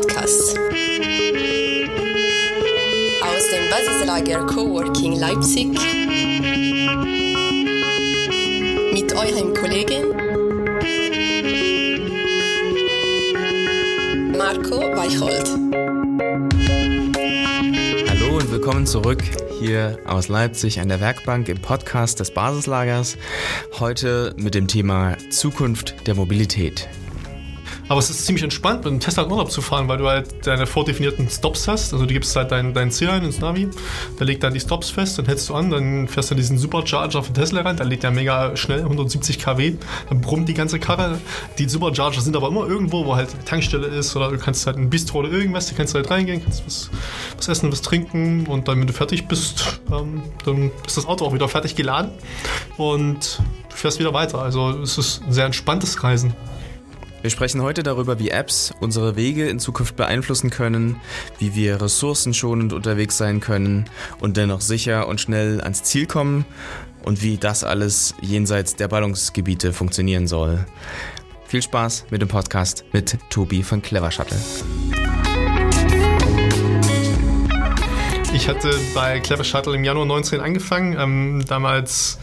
[0.00, 0.56] Podcast.
[3.20, 5.70] Aus dem Basislager Coworking Leipzig
[8.92, 10.10] mit eurem Kollegen
[14.36, 15.48] Marco Weicholt.
[18.08, 19.24] Hallo und willkommen zurück
[19.58, 23.16] hier aus Leipzig an der Werkbank im Podcast des Basislagers.
[23.80, 26.88] Heute mit dem Thema Zukunft der Mobilität.
[27.88, 30.46] Aber es ist ziemlich entspannt, mit dem Tesla in Urlaub zu fahren, weil du halt
[30.46, 31.92] deine vordefinierten Stops hast.
[31.92, 33.68] Also du gibst halt dein, dein Ziel ein ins Navi,
[34.18, 37.22] der legt dann die Stops fest, dann hältst du an, dann fährst du diesen Supercharger
[37.22, 39.74] von Tesla rein, der lädt ja mega schnell, 170 kW,
[40.08, 41.18] dann brummt die ganze Karre.
[41.58, 44.90] Die Supercharger sind aber immer irgendwo, wo halt Tankstelle ist oder du kannst halt ein
[44.90, 46.90] Bistro oder irgendwas, da kannst du halt reingehen, kannst was,
[47.36, 51.24] was essen, was trinken und dann, wenn du fertig bist, ähm, dann ist das Auto
[51.24, 52.10] auch wieder fertig geladen
[52.76, 54.40] und du fährst wieder weiter.
[54.40, 56.34] Also es ist ein sehr entspanntes Reisen.
[57.28, 60.96] Wir sprechen heute darüber, wie Apps unsere Wege in Zukunft beeinflussen können,
[61.38, 63.84] wie wir ressourcenschonend unterwegs sein können
[64.18, 66.46] und dennoch sicher und schnell ans Ziel kommen
[67.04, 70.64] und wie das alles jenseits der Ballungsgebiete funktionieren soll.
[71.46, 74.38] Viel Spaß mit dem Podcast mit Tobi von Clever Shuttle.
[78.34, 82.18] Ich hatte bei Clever Shuttle im Januar 19 angefangen, ähm, damals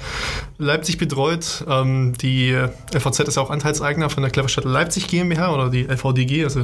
[0.57, 1.65] Leipzig betreut.
[1.67, 2.55] Ähm, die
[2.91, 6.61] FVZ ist auch Anteilseigner von der Clever Shuttle Leipzig GmbH oder die LVDG, also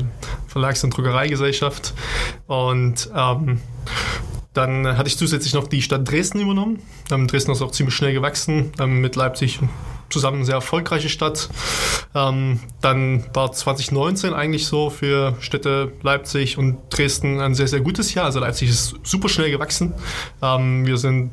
[0.48, 1.94] Verlags- und Druckereigesellschaft.
[2.48, 3.60] Und ähm,
[4.54, 6.80] dann hatte ich zusätzlich noch die Stadt Dresden übernommen.
[7.12, 9.60] Ähm, Dresden ist auch ziemlich schnell gewachsen, ähm, mit Leipzig
[10.12, 11.50] zusammen eine sehr erfolgreiche Stadt.
[12.14, 18.14] Ähm, dann war 2019 eigentlich so für Städte Leipzig und Dresden ein sehr, sehr gutes
[18.14, 18.26] Jahr.
[18.26, 19.94] Also Leipzig ist super schnell gewachsen.
[20.42, 21.32] Ähm, wir sind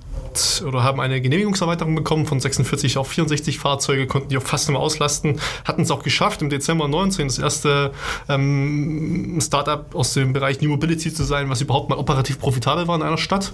[0.65, 4.79] oder haben eine Genehmigungserweiterung bekommen von 46 auf 64 Fahrzeuge, konnten die auch fast immer
[4.79, 7.93] auslasten, hatten es auch geschafft, im Dezember 19 das erste
[8.29, 12.97] ähm, Startup aus dem Bereich New Mobility zu sein, was überhaupt mal operativ profitabel war
[12.97, 13.53] in einer Stadt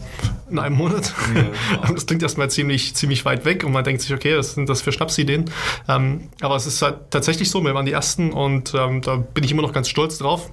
[0.50, 1.12] in einem Monat.
[1.34, 4.68] Ja, das klingt erstmal ziemlich, ziemlich weit weg und man denkt sich, okay, was sind
[4.68, 5.50] das für Schnapsideen?
[5.88, 9.44] Ähm, aber es ist halt tatsächlich so, wir waren die Ersten und ähm, da bin
[9.44, 10.50] ich immer noch ganz stolz drauf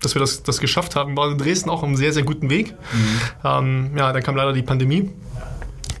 [0.00, 1.12] dass wir das, das geschafft haben.
[1.12, 2.72] Wir waren in Dresden auch auf einem sehr, sehr guten Weg.
[2.72, 3.20] Mhm.
[3.42, 5.08] Ähm, ja, dann kam leider die Pandemie.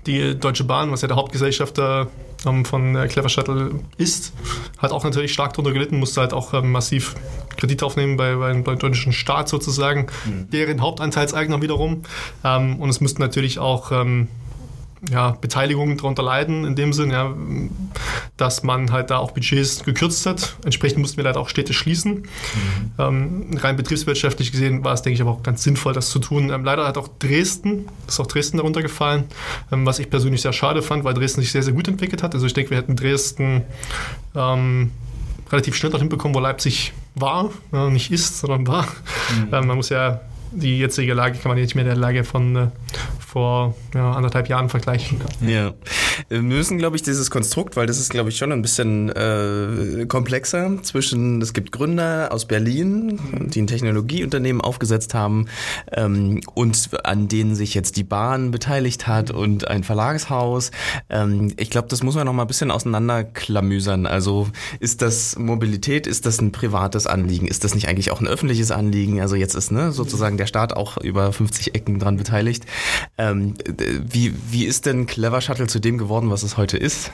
[0.04, 2.08] Die Deutsche Bahn, was ja der Hauptgesellschafter
[2.44, 4.34] ähm, von äh, Clever Shuttle ist,
[4.76, 7.14] hat auch natürlich stark darunter gelitten, musste halt auch ähm, massiv
[7.56, 10.50] Kredite aufnehmen bei, bei, beim deutschen Staat sozusagen, mhm.
[10.50, 12.02] deren Hauptanteilseigner wiederum.
[12.44, 14.28] Ähm, und es mussten natürlich auch ähm,
[15.10, 17.34] ja, Beteiligungen darunter leiden, in dem Sinn, ja,
[18.36, 20.56] dass man halt da auch Budgets gekürzt hat.
[20.64, 22.14] Entsprechend mussten wir leider auch Städte schließen.
[22.14, 22.26] Mhm.
[22.98, 26.50] Ähm, rein betriebswirtschaftlich gesehen war es, denke ich, aber auch ganz sinnvoll, das zu tun.
[26.50, 29.24] Ähm, leider hat auch Dresden, ist auch Dresden darunter gefallen,
[29.72, 32.34] ähm, was ich persönlich sehr schade fand, weil Dresden sich sehr, sehr gut entwickelt hat.
[32.34, 33.62] Also ich denke, wir hätten Dresden
[34.34, 34.90] ähm,
[35.50, 38.84] relativ schnell dorthin bekommen, wo Leipzig war, ja, nicht ist, sondern war.
[38.84, 39.48] Mhm.
[39.52, 40.20] Ähm, man muss ja
[40.54, 42.66] die jetzige Lage kann man nicht mehr der Lage von äh,
[43.34, 45.20] vor ja, anderthalb Jahren vergleichen.
[45.40, 45.72] Ja.
[46.28, 50.06] Wir müssen, glaube ich, dieses Konstrukt, weil das ist, glaube ich, schon ein bisschen äh,
[50.06, 53.18] komplexer zwischen, es gibt Gründer aus Berlin,
[53.52, 55.46] die ein Technologieunternehmen aufgesetzt haben
[55.92, 60.70] ähm, und an denen sich jetzt die Bahn beteiligt hat und ein Verlagshaus.
[61.10, 64.06] Ähm, ich glaube, das muss man noch mal ein bisschen auseinanderklamüsern.
[64.06, 64.48] Also
[64.80, 67.46] ist das Mobilität, ist das ein privates Anliegen?
[67.46, 69.20] Ist das nicht eigentlich auch ein öffentliches Anliegen?
[69.20, 72.66] Also jetzt ist ne, sozusagen der Staat auch über 50 Ecken dran beteiligt.
[73.18, 73.54] Ähm,
[74.06, 77.10] wie, wie ist denn Clever Shuttle zu dem geworden, was es heute ist?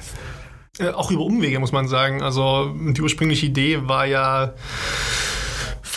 [0.79, 2.23] Äh, auch über Umwege, muss man sagen.
[2.23, 4.55] Also die ursprüngliche Idee war ja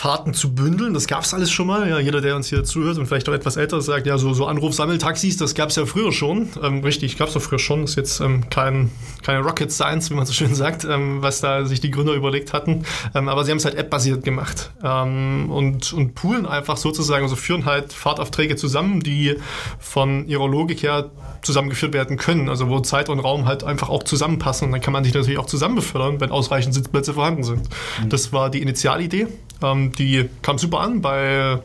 [0.04, 0.92] Fahrten zu bündeln.
[0.92, 1.88] Das gab es alles schon mal.
[1.88, 4.34] Ja, jeder, der uns hier zuhört und vielleicht auch etwas älter ist, sagt, ja, so,
[4.34, 6.50] so Anrufsammeltaxis, das gab es ja früher schon.
[6.62, 7.80] Ähm, richtig, gab es doch früher schon.
[7.80, 8.90] Das ist jetzt ähm, kein,
[9.22, 12.52] keine Rocket Science, wie man so schön sagt, ähm, was da sich die Gründer überlegt
[12.52, 12.84] hatten.
[13.14, 17.34] Ähm, aber sie haben es halt app-basiert gemacht ähm, und, und poolen einfach sozusagen, also
[17.34, 19.36] führen halt Fahrtaufträge zusammen, die
[19.78, 22.50] von ihrer Logik her zusammengeführt werden können.
[22.50, 24.66] Also wo Zeit und Raum halt einfach auch zusammenpassen.
[24.66, 27.70] Und dann kann man sich natürlich auch zusammen befördern, wenn ausreichend Sitzplätze vorhanden sind.
[28.02, 28.10] Mhm.
[28.10, 29.28] Das war die Initialidee.
[29.62, 31.60] Ähm, die kam super an bei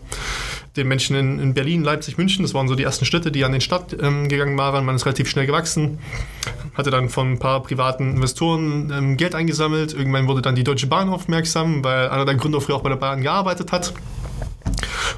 [0.76, 2.44] den Menschen in, in, Berlin, Leipzig, München.
[2.44, 4.86] Das waren so die ersten Städte, die an den Start ähm, gegangen waren.
[4.86, 6.00] Man ist relativ schnell gewachsen,
[6.76, 9.94] hatte dann von ein paar privaten Investoren ähm, Geld eingesammelt.
[9.94, 12.98] Irgendwann wurde dann die Deutsche Bahn aufmerksam, weil einer der Gründer früher auch bei der
[12.98, 13.94] Bahn gearbeitet hat.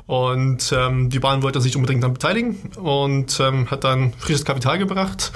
[0.08, 4.78] Und ähm, die Bahn wollte sich unbedingt dann beteiligen und ähm, hat dann frisches Kapital
[4.78, 5.32] gebracht,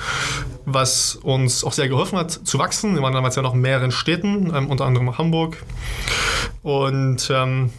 [0.65, 2.95] was uns auch sehr geholfen hat zu wachsen.
[2.95, 5.63] Wir waren damals ja noch in mehreren Städten, ähm, unter anderem Hamburg.
[6.63, 7.69] Und ähm,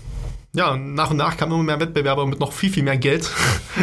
[0.53, 3.31] ja, nach und nach kamen immer mehr Wettbewerber mit noch viel, viel mehr Geld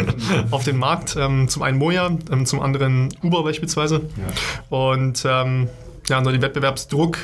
[0.50, 1.14] auf den Markt.
[1.16, 4.10] Ähm, zum einen Moja, ähm, zum anderen Uber beispielsweise.
[4.16, 4.76] Ja.
[4.76, 5.68] Und ähm,
[6.08, 7.18] ja, nur den Wettbewerbsdruck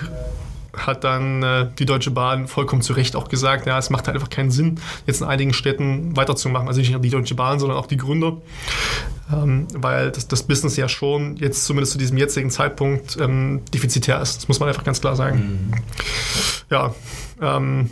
[0.77, 4.17] hat dann äh, die Deutsche Bahn vollkommen zu Recht auch gesagt, ja, es macht halt
[4.17, 6.69] einfach keinen Sinn, jetzt in einigen Städten weiterzumachen.
[6.69, 8.37] Also nicht nur die Deutsche Bahn, sondern auch die Gründer.
[9.33, 14.21] Ähm, weil das, das, Business ja schon jetzt zumindest zu diesem jetzigen Zeitpunkt ähm, defizitär
[14.21, 14.39] ist.
[14.39, 15.71] Das muss man einfach ganz klar sagen.
[15.71, 15.75] Mhm.
[16.69, 16.95] Ja,
[17.41, 17.91] ähm,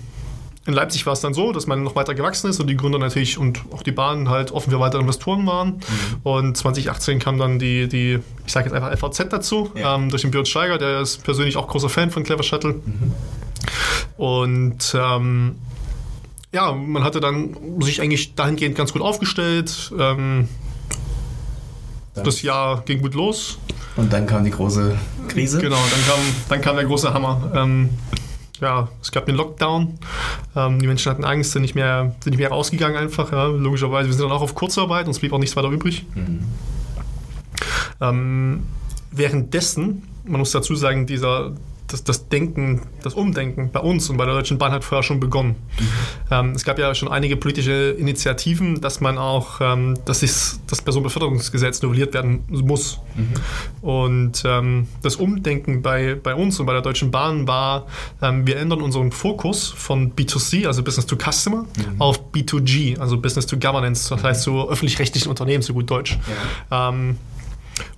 [0.69, 2.99] in Leipzig war es dann so, dass man noch weiter gewachsen ist und die Gründer
[2.99, 5.69] natürlich und auch die Bahn halt offen für weitere Investoren waren.
[5.77, 5.83] Mhm.
[6.25, 9.95] Und 2018 kam dann die, die ich sage jetzt einfach FVZ dazu, ja.
[9.95, 12.75] ähm, durch den Björn Steiger, der ist persönlich auch großer Fan von Clever Shuttle.
[12.75, 13.15] Mhm.
[14.19, 15.55] Und ähm,
[16.53, 19.91] ja, man hatte dann sich eigentlich dahingehend ganz gut aufgestellt.
[19.99, 20.51] Ähm,
[22.13, 23.59] das Jahr ging gut los.
[23.97, 24.99] Und dann kam die große
[25.29, 25.61] Krise.
[25.61, 26.19] Genau, dann kam,
[26.51, 27.53] dann kam der große Hammer.
[27.55, 27.89] Ähm,
[28.61, 29.99] ja, es gab den Lockdown.
[30.57, 33.33] Ähm, die Menschen hatten Angst, sind nicht mehr, sind nicht mehr rausgegangen einfach.
[33.33, 34.09] Ja, logischerweise.
[34.09, 36.07] Wir sind dann auch auf Kurzarbeit, uns blieb auch nichts weiter übrig.
[36.15, 36.45] Mhm.
[38.01, 38.63] Ähm,
[39.11, 41.53] währenddessen, man muss dazu sagen, dieser,
[41.89, 45.21] das, das Denken, das Umdenken bei uns und bei der Deutschen Bahn hat vorher schon
[45.21, 45.57] begonnen.
[45.79, 45.85] Mhm.
[46.31, 50.83] Ähm, es gab ja schon einige politische Initiativen, dass man auch, ähm, dass das, das
[50.83, 53.01] Personenbeförderungsgesetz novelliert werden muss.
[53.17, 53.87] Mhm.
[53.87, 57.87] Und ähm, das Umdenken bei, bei uns und bei der Deutschen Bahn war,
[58.23, 62.01] ähm, wir ändern unseren Fokus von B2C, also Business to Customer, mhm.
[62.01, 66.19] auf B2G, also Business to Governance, das heißt so öffentlich-rechtlichen Unternehmen, so gut Deutsch.
[66.71, 67.17] Ja ähm,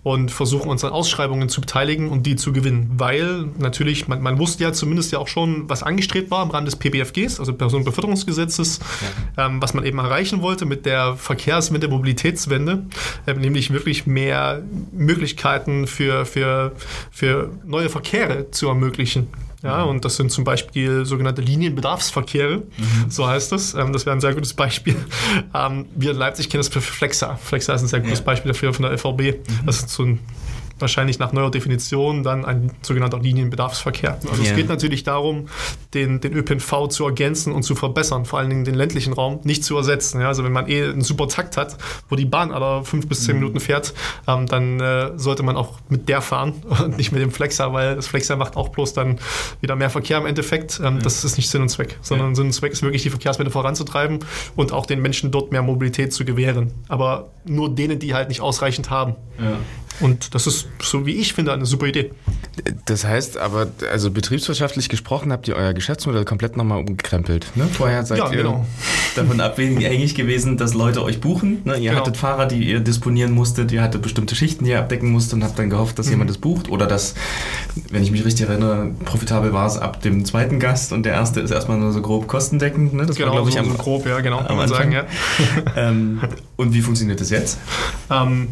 [0.02, 2.90] und versuchen uns an Ausschreibungen zu beteiligen und die zu gewinnen.
[2.96, 6.66] Weil natürlich, man, man wusste ja zumindest ja auch schon, was angestrebt war im Rahmen
[6.66, 8.80] des PBFGs, also Personenbeförderungsgesetzes,
[9.36, 9.46] ja.
[9.46, 12.86] ähm, was man eben erreichen wollte mit der Verkehrswende, Mobilitätswende,
[13.26, 14.62] äh, nämlich wirklich mehr
[14.92, 16.72] Möglichkeiten für, für,
[17.10, 19.28] für neue Verkehre zu ermöglichen.
[19.62, 23.10] Ja, und das sind zum Beispiel sogenannte Linienbedarfsverkehre, mhm.
[23.10, 23.74] so heißt das.
[23.74, 24.96] Ähm, das wäre ein sehr gutes Beispiel.
[25.52, 27.36] Ähm, wir in Leipzig kennen das für Flexa.
[27.36, 28.24] Flexa ist ein sehr gutes ja.
[28.24, 29.20] Beispiel dafür von der LVB.
[29.48, 29.66] Mhm.
[29.66, 30.20] Das ist so ein
[30.80, 34.18] wahrscheinlich nach neuer Definition dann ein sogenannter Linienbedarfsverkehr.
[34.28, 34.50] Also yeah.
[34.50, 35.48] es geht natürlich darum,
[35.94, 39.64] den, den ÖPNV zu ergänzen und zu verbessern, vor allen Dingen den ländlichen Raum nicht
[39.64, 40.20] zu ersetzen.
[40.20, 41.76] Ja, also wenn man eh einen super Takt hat,
[42.08, 43.42] wo die Bahn alle fünf bis zehn mhm.
[43.42, 43.94] Minuten fährt,
[44.26, 47.96] ähm, dann äh, sollte man auch mit der fahren und nicht mit dem Flexer, weil
[47.96, 49.18] das Flexer macht auch bloß dann
[49.60, 50.80] wieder mehr Verkehr im Endeffekt.
[50.82, 51.02] Ähm, ja.
[51.02, 52.34] Das ist nicht Sinn und Zweck, sondern ja.
[52.34, 54.20] Sinn und Zweck ist wirklich die Verkehrswende voranzutreiben
[54.56, 56.72] und auch den Menschen dort mehr Mobilität zu gewähren.
[56.88, 59.16] Aber nur denen, die halt nicht ausreichend haben.
[59.38, 59.56] Ja.
[60.00, 62.10] Und das ist, so wie ich finde, eine super Idee.
[62.84, 67.46] Das heißt aber, also betriebswirtschaftlich gesprochen, habt ihr euer Geschäftsmodell komplett nochmal umgekrempelt.
[67.54, 67.66] Ne?
[67.72, 68.66] Vorher seid ja, ihr genau.
[69.14, 71.62] davon abhängig gewesen, dass Leute euch buchen.
[71.64, 71.76] Ne?
[71.76, 72.00] Ihr genau.
[72.00, 75.44] hattet Fahrer, die ihr disponieren musstet, ihr hattet bestimmte Schichten, die ihr abdecken musstet und
[75.44, 76.12] habt dann gehofft, dass mhm.
[76.12, 76.68] jemand das bucht.
[76.68, 77.14] Oder dass,
[77.90, 81.40] wenn ich mich richtig erinnere, profitabel war es ab dem zweiten Gast und der erste
[81.40, 82.94] ist erstmal nur so grob kostendeckend.
[82.94, 83.06] Ne?
[83.06, 84.92] Das genau, war, glaube ich, so am, grob, ja, genau, kann man sagen.
[84.92, 85.04] Ja.
[85.76, 86.20] ähm,
[86.56, 87.58] und wie funktioniert das jetzt?
[88.10, 88.48] Ähm,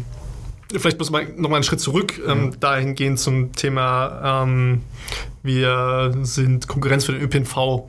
[0.71, 4.83] Vielleicht muss man nochmal einen Schritt zurück, ähm, dahingehend zum Thema, ähm,
[5.41, 7.87] wir sind Konkurrenz für den ÖPNV.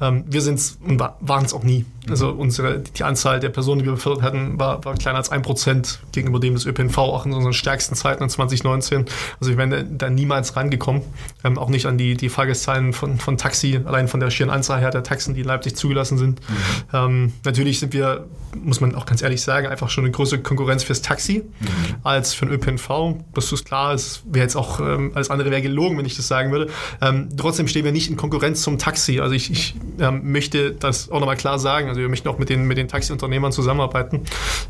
[0.00, 1.84] Ähm, wir sind es und waren es auch nie.
[2.10, 5.42] Also unsere, die Anzahl der Personen, die wir befördert hatten, war, war kleiner als ein
[5.42, 9.04] Prozent gegenüber dem des ÖPNV, auch in unseren stärksten Zeiten in 2019.
[9.40, 11.02] Also wir wären da niemals rangekommen.
[11.44, 14.80] Ähm, auch nicht an die, die Fahrgastzahlen von, von Taxi, allein von der schieren Anzahl
[14.80, 16.40] her der Taxen, die in Leipzig zugelassen sind.
[16.40, 16.54] Mhm.
[16.92, 20.84] Ähm, natürlich sind wir, muss man auch ganz ehrlich sagen, einfach schon eine größere Konkurrenz
[20.84, 21.66] fürs Taxi mhm.
[22.02, 23.16] als für den ÖPNV.
[23.34, 26.28] Das ist klar, es wäre jetzt auch, ähm, alles andere wäre gelogen, wenn ich das
[26.28, 26.68] sagen würde.
[27.00, 29.20] Ähm, trotzdem stehen wir nicht in Konkurrenz zum Taxi.
[29.20, 31.88] Also ich, ich ähm, möchte das auch nochmal klar sagen.
[31.88, 34.22] Also wir möchten auch mit den, mit den Taxiunternehmern zusammenarbeiten.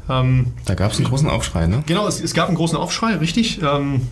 [0.08, 1.82] Ähm, da gab es einen großen Aufschrei, ne?
[1.86, 3.60] Genau, es, es gab einen großen Aufschrei, richtig.
[3.62, 4.02] Ähm,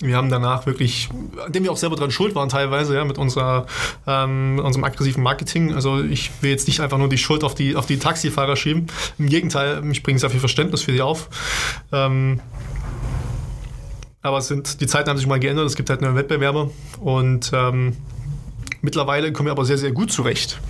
[0.00, 1.08] wir haben danach wirklich,
[1.44, 3.66] an dem wir auch selber dran schuld waren teilweise, ja, mit unserer,
[4.06, 5.72] ähm, unserem aggressiven Marketing.
[5.74, 8.88] Also ich will jetzt nicht einfach nur die Schuld auf die, auf die Taxifahrer schieben.
[9.18, 11.30] Im Gegenteil, ich bringe sehr viel Verständnis für die auf.
[11.92, 12.40] Ähm,
[14.20, 16.70] aber es sind, die Zeiten haben sich mal geändert, es gibt halt neue Wettbewerber
[17.00, 17.96] und ähm,
[18.86, 20.60] mittlerweile kommen wir aber sehr, sehr gut zurecht.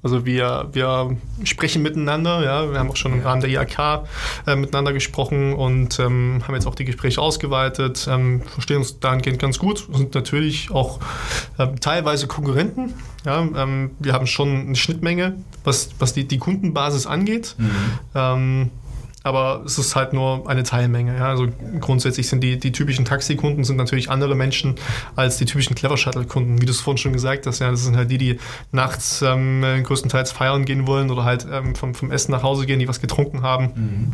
[0.00, 4.06] Also wir, wir sprechen miteinander, ja, wir haben auch schon im Rahmen der IAK
[4.46, 9.40] äh, miteinander gesprochen und ähm, haben jetzt auch die Gespräche ausgeweitet, ähm, verstehen uns dahingehend
[9.40, 11.00] ganz gut, sind natürlich auch
[11.58, 12.94] ähm, teilweise Konkurrenten.
[13.24, 17.56] Ja, ähm, wir haben schon eine Schnittmenge, was, was die, die Kundenbasis angeht.
[17.58, 18.70] Mhm.
[19.24, 21.16] Aber es ist halt nur eine Teilmenge.
[21.16, 21.28] Ja?
[21.28, 21.48] Also
[21.80, 24.76] grundsätzlich sind die, die typischen Taxikunden sind natürlich andere Menschen
[25.16, 26.60] als die typischen Clever Shuttle-Kunden.
[26.60, 28.38] Wie du es vorhin schon gesagt hast, ja, das sind halt die, die
[28.70, 32.78] nachts ähm, größtenteils feiern gehen wollen oder halt ähm, vom, vom Essen nach Hause gehen,
[32.78, 33.64] die was getrunken haben.
[33.74, 34.12] Mhm.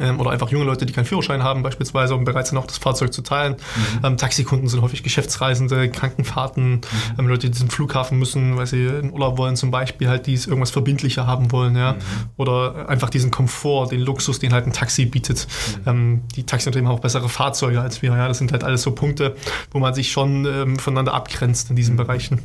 [0.00, 2.78] Ähm, oder einfach junge Leute, die keinen Führerschein haben, beispielsweise, um bereit sind, auch das
[2.78, 3.54] Fahrzeug zu teilen.
[3.54, 4.06] Mhm.
[4.06, 6.80] Ähm, Taxikunden sind häufig Geschäftsreisende, Krankenfahrten, mhm.
[7.18, 10.34] ähm, Leute, die zum Flughafen müssen, weil sie in Urlaub wollen, zum Beispiel, halt, die
[10.34, 11.92] irgendwas verbindlicher haben wollen, ja.
[11.92, 11.98] Mhm.
[12.36, 15.46] Oder einfach diesen Komfort, den Luxus, den halt ein Taxi bietet.
[15.84, 15.88] Mhm.
[15.88, 18.28] Ähm, die Taxiunternehmen haben auch bessere Fahrzeuge als wir, ja.
[18.28, 19.36] Das sind halt alles so Punkte,
[19.70, 21.98] wo man sich schon ähm, voneinander abgrenzt in diesen mhm.
[21.98, 22.42] Bereichen.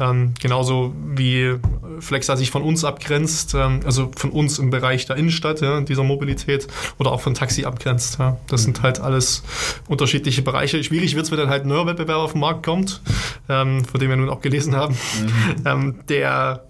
[0.00, 1.54] Ähm, genauso wie
[2.00, 6.66] Flexa sich von uns abgrenzt, also von uns im Bereich der Innenstadt, ja, dieser Mobilität
[6.98, 8.18] oder auch von Taxi abgrenzt.
[8.18, 8.36] Ja.
[8.48, 9.42] Das sind halt alles
[9.88, 10.82] unterschiedliche Bereiche.
[10.82, 13.00] Schwierig wird es, wenn dann halt ein neuer Wettbewerber auf den Markt kommt,
[13.48, 15.62] ähm, von dem wir nun auch gelesen haben, mhm.
[15.66, 16.62] ähm, der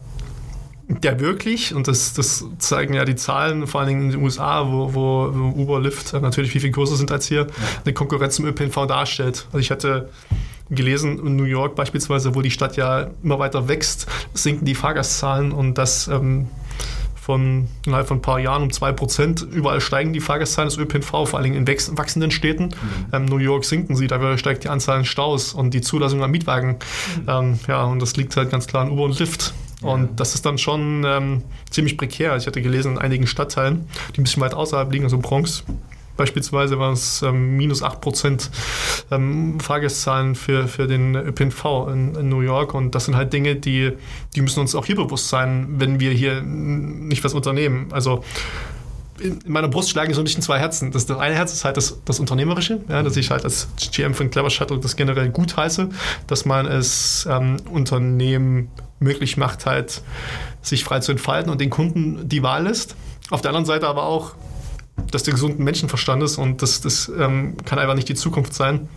[0.88, 4.70] der wirklich, und das, das zeigen ja die Zahlen, vor allen Dingen in den USA,
[4.70, 5.24] wo, wo,
[5.60, 7.48] Uber, Lyft natürlich viel, viel größer sind als hier,
[7.84, 9.46] eine Konkurrenz zum ÖPNV darstellt.
[9.48, 10.10] Also ich hatte
[10.70, 15.52] gelesen, in New York beispielsweise, wo die Stadt ja immer weiter wächst, sinken die Fahrgastzahlen
[15.52, 16.48] und das ähm,
[17.26, 19.50] von innerhalb von ein paar Jahren um 2%.
[19.50, 22.66] Überall steigen die Fahrgastzahlen des ÖPNV, vor allem in wachsenden Städten.
[22.66, 22.72] Mhm.
[23.12, 26.30] Ähm, New York sinken sie, dafür steigt die Anzahl an Staus und die Zulassung an
[26.30, 26.76] Mietwagen.
[27.16, 27.28] Mhm.
[27.28, 29.54] Ähm, ja, und das liegt halt ganz klar an Uber und Lyft.
[29.82, 29.88] Ja.
[29.88, 32.36] Und das ist dann schon ähm, ziemlich prekär.
[32.36, 35.64] Ich hatte gelesen, in einigen Stadtteilen, die ein bisschen weit außerhalb liegen, also Bronx,
[36.16, 38.50] Beispielsweise waren es ähm, minus 8 Prozent
[39.10, 42.74] ähm, Fahrgastzahlen für, für den ÖPNV in, in, New York.
[42.74, 43.92] Und das sind halt Dinge, die,
[44.34, 47.88] die müssen uns auch hier bewusst sein, wenn wir hier nicht was unternehmen.
[47.92, 48.22] Also
[49.20, 50.90] in meiner Brust schlagen so ein bisschen zwei Herzen.
[50.92, 54.14] Das, das eine Herz ist halt das, das Unternehmerische, ja, dass ich halt als GM
[54.14, 55.88] von Clever Shuttle das generell gut heiße,
[56.26, 60.02] dass man es ähm, Unternehmen möglich macht, halt
[60.62, 62.96] sich frei zu entfalten und den Kunden die Wahl lässt.
[63.30, 64.34] Auf der anderen Seite aber auch
[65.12, 68.88] des gesunden Menschenverstandes und das, das ähm, kann einfach nicht die Zukunft sein,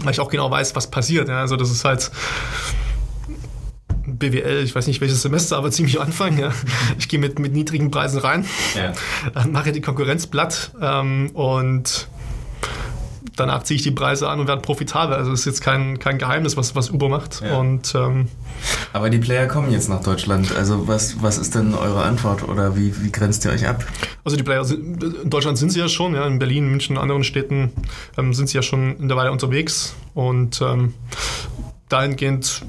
[0.00, 1.28] weil ich auch genau weiß, was passiert.
[1.28, 1.40] Ja?
[1.40, 2.10] Also das ist halt
[4.06, 6.38] BWL, ich weiß nicht welches Semester, aber ziemlich am Anfang.
[6.38, 6.52] Ja.
[6.98, 8.44] Ich gehe mit, mit niedrigen Preisen rein,
[8.74, 8.92] ja.
[9.46, 12.08] mache die Konkurrenz platt ähm, und
[13.40, 15.16] danach ziehe ich die Preise an und werde profitabel.
[15.16, 17.42] Also das ist jetzt kein, kein Geheimnis, was, was Uber macht.
[17.42, 17.56] Ja.
[17.56, 18.28] Und, ähm,
[18.92, 20.54] Aber die Player kommen jetzt nach Deutschland.
[20.54, 23.84] Also was, was ist denn eure Antwort oder wie, wie grenzt ihr euch ab?
[24.24, 27.02] Also die Player sind, in Deutschland sind sie ja schon, ja, in Berlin, München und
[27.02, 27.72] anderen Städten
[28.16, 29.94] ähm, sind sie ja schon in der Weile unterwegs.
[30.14, 30.94] Und ähm,
[31.88, 32.62] dahingehend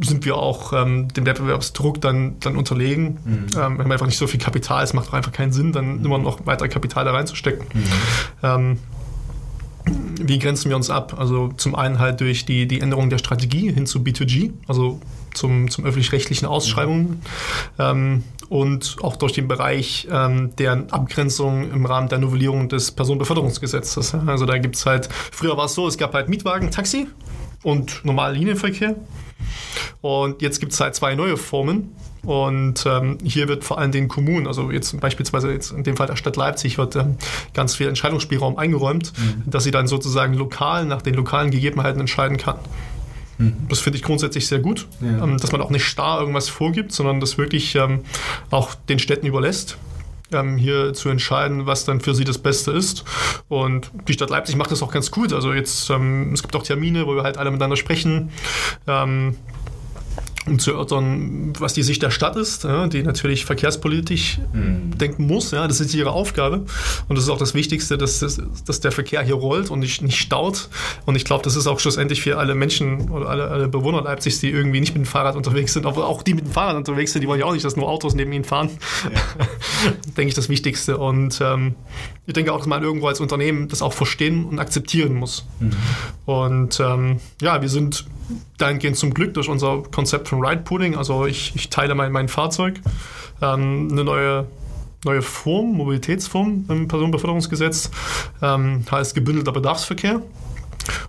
[0.00, 3.18] sind wir auch ähm, dem Wettbewerbsdruck dann, dann unterlegen.
[3.24, 3.32] Mhm.
[3.32, 5.98] Ähm, wir haben einfach nicht so viel Kapital, es macht auch einfach keinen Sinn, dann
[5.98, 6.04] mhm.
[6.04, 7.66] immer noch weiter Kapital da reinzustecken.
[7.72, 7.84] Mhm.
[8.42, 8.78] Ähm,
[9.84, 11.16] wie grenzen wir uns ab?
[11.18, 15.00] Also zum einen halt durch die, die Änderung der Strategie hin zu B2G, also
[15.34, 17.22] zum, zum öffentlich-rechtlichen Ausschreibungen
[17.78, 24.14] ähm, und auch durch den Bereich ähm, der Abgrenzung im Rahmen der Novellierung des Personenbeförderungsgesetzes.
[24.26, 27.08] Also da gibt es halt, früher war es so, es gab halt Mietwagen, Taxi
[27.62, 28.96] und normalen Linienverkehr.
[30.00, 31.94] Und jetzt gibt es halt zwei neue Formen.
[32.24, 36.06] Und ähm, hier wird vor allem den Kommunen, also jetzt beispielsweise jetzt in dem Fall
[36.06, 37.16] der Stadt Leipzig, wird ähm,
[37.52, 39.50] ganz viel Entscheidungsspielraum eingeräumt, mhm.
[39.50, 42.56] dass sie dann sozusagen lokal nach den lokalen Gegebenheiten entscheiden kann.
[43.38, 43.54] Mhm.
[43.68, 45.24] Das finde ich grundsätzlich sehr gut, ja.
[45.24, 48.00] ähm, dass man auch nicht starr irgendwas vorgibt, sondern das wirklich ähm,
[48.50, 49.78] auch den Städten überlässt
[50.32, 53.04] ähm, hier zu entscheiden, was dann für sie das Beste ist.
[53.48, 55.32] Und die Stadt Leipzig macht das auch ganz gut.
[55.32, 58.30] Also jetzt, ähm, es gibt auch Termine, wo wir halt alle miteinander sprechen.
[60.44, 64.98] Um zu erörtern, was die Sicht der Stadt ist, ja, die natürlich verkehrspolitisch mhm.
[64.98, 65.52] denken muss.
[65.52, 66.64] Ja, das ist ihre Aufgabe.
[67.08, 70.02] Und das ist auch das Wichtigste, dass, dass, dass der Verkehr hier rollt und nicht,
[70.02, 70.68] nicht staut.
[71.06, 74.40] Und ich glaube, das ist auch schlussendlich für alle Menschen oder alle, alle Bewohner Leipzigs,
[74.40, 77.12] die irgendwie nicht mit dem Fahrrad unterwegs sind, aber auch die mit dem Fahrrad unterwegs
[77.12, 78.70] sind, die wollen ja auch nicht, dass nur Autos neben ihnen fahren.
[79.04, 79.46] Ja.
[80.16, 80.98] denke ich, das Wichtigste.
[80.98, 81.76] Und ähm,
[82.26, 85.44] ich denke auch, dass man irgendwo als Unternehmen das auch verstehen und akzeptieren muss.
[85.58, 85.72] Mhm.
[86.24, 88.06] Und ähm, ja, wir sind
[88.58, 92.28] dahingehend zum Glück durch unser Konzept von Ride Pooling, also ich, ich teile mein, mein
[92.28, 92.80] Fahrzeug,
[93.40, 94.46] ähm, eine neue
[95.04, 97.90] neue Form, Mobilitätsform im Personenbeförderungsgesetz,
[98.40, 100.22] ähm, heißt gebündelter Bedarfsverkehr.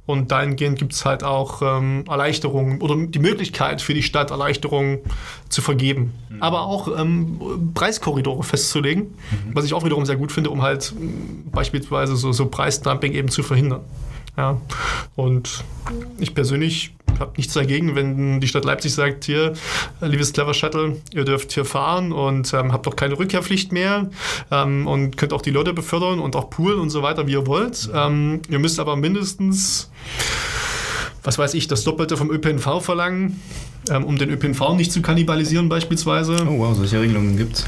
[0.05, 4.99] Und dahingehend gibt es halt auch ähm, Erleichterungen oder die Möglichkeit für die Stadt Erleichterungen
[5.49, 6.13] zu vergeben.
[6.29, 6.41] Mhm.
[6.41, 9.53] Aber auch ähm, Preiskorridore festzulegen, mhm.
[9.53, 10.93] was ich auch wiederum sehr gut finde, um halt
[11.51, 13.81] beispielsweise so, so Preisdumping eben zu verhindern.
[14.37, 14.57] Ja.
[15.15, 15.63] Und
[16.19, 19.53] ich persönlich habe nichts dagegen, wenn die Stadt Leipzig sagt, hier,
[20.01, 24.09] liebes Clever Shuttle, ihr dürft hier fahren und ähm, habt auch keine Rückkehrpflicht mehr
[24.51, 27.47] ähm, und könnt auch die Leute befördern und auch poolen und so weiter, wie ihr
[27.47, 27.89] wollt.
[27.93, 29.89] Ähm, ihr müsst aber mindestens,
[31.23, 33.41] was weiß ich, das Doppelte vom ÖPNV verlangen
[33.89, 36.47] ähm, um den ÖPNV nicht zu kannibalisieren beispielsweise.
[36.47, 37.65] Oh wow, solche Regelungen gibt es.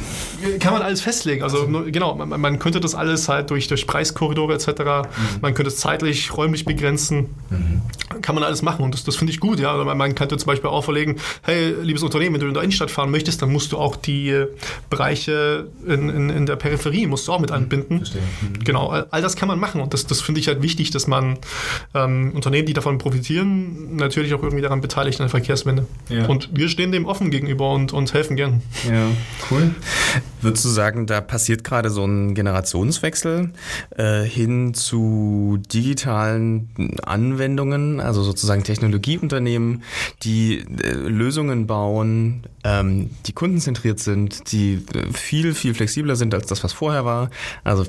[0.59, 1.43] Kann man alles festlegen.
[1.43, 5.41] Also genau, man, man könnte das alles halt durch, durch Preiskorridore etc., mhm.
[5.41, 7.27] man könnte es zeitlich, räumlich begrenzen.
[7.49, 7.81] Mhm.
[8.21, 9.59] Kann man alles machen und das, das finde ich gut.
[9.59, 9.71] Ja?
[9.71, 12.63] Also man, man könnte zum Beispiel auch verlegen, hey, liebes Unternehmen, wenn du in der
[12.63, 14.47] Innenstadt fahren möchtest, dann musst du auch die äh,
[14.89, 17.57] Bereiche in, in, in, der Peripherie musst du auch mit mhm.
[17.57, 17.95] anbinden.
[17.97, 18.63] Mhm.
[18.63, 21.07] Genau, all, all, das kann man machen und das, das finde ich halt wichtig, dass
[21.07, 21.37] man
[21.93, 25.85] ähm, Unternehmen, die davon profitieren, natürlich auch irgendwie daran beteiligt an der Verkehrswende.
[26.09, 26.27] Ja.
[26.27, 28.61] Und wir stehen dem offen gegenüber und, und helfen gern.
[28.89, 29.07] Ja,
[29.49, 29.71] cool.
[30.41, 33.51] Würdest du sagen, da passiert gerade so ein Generationswechsel
[33.97, 36.69] äh, hin zu digitalen
[37.03, 39.83] Anwendungen, also sozusagen Technologieunternehmen,
[40.23, 46.45] die äh, Lösungen bauen, ähm, die kundenzentriert sind, die äh, viel, viel flexibler sind als
[46.47, 47.29] das, was vorher war.
[47.63, 47.85] Also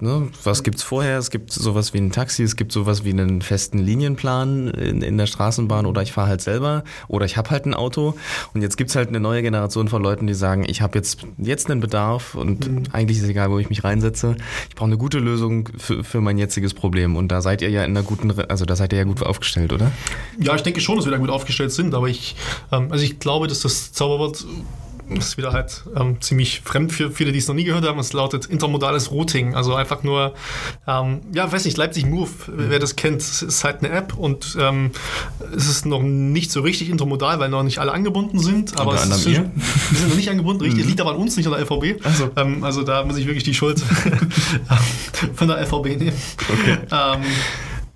[0.00, 0.28] Ne?
[0.44, 1.18] Was gibt's vorher?
[1.18, 5.18] Es gibt sowas wie ein Taxi, es gibt sowas wie einen festen Linienplan in, in
[5.18, 8.14] der Straßenbahn oder ich fahre halt selber oder ich habe halt ein Auto.
[8.54, 11.68] Und jetzt gibt's halt eine neue Generation von Leuten, die sagen, ich habe jetzt, jetzt
[11.68, 12.82] einen Bedarf und mhm.
[12.92, 14.36] eigentlich ist es egal, wo ich mich reinsetze.
[14.68, 17.16] Ich brauche eine gute Lösung für, für mein jetziges Problem.
[17.16, 19.72] Und da seid ihr ja in einer guten, also da seid ihr ja gut aufgestellt,
[19.72, 19.90] oder?
[20.38, 22.36] Ja, ich denke schon, dass wir da gut aufgestellt sind, aber ich,
[22.70, 24.46] ähm, also ich glaube, dass das Zauberwort
[25.16, 27.98] ist wieder halt ähm, ziemlich fremd für viele, die es noch nie gehört haben.
[27.98, 29.54] Es lautet intermodales Routing.
[29.54, 30.34] Also einfach nur,
[30.86, 34.90] ähm, ja, weiß nicht, Leipzig Move, wer das kennt, ist halt eine App und ähm,
[35.56, 38.78] es ist noch nicht so richtig intermodal, weil noch nicht alle angebunden sind.
[38.78, 39.50] Aber Unter ist, wir?
[39.90, 40.84] wir sind noch nicht angebunden, richtig.
[40.84, 40.88] Mhm.
[40.88, 42.04] liegt aber an uns, nicht an der LVB.
[42.04, 43.80] Also, ähm, also da muss ich wirklich die Schuld
[45.34, 46.16] von der LVB nehmen.
[46.48, 46.78] Okay.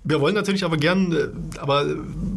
[0.05, 1.85] Wir wollen natürlich aber gern, äh, aber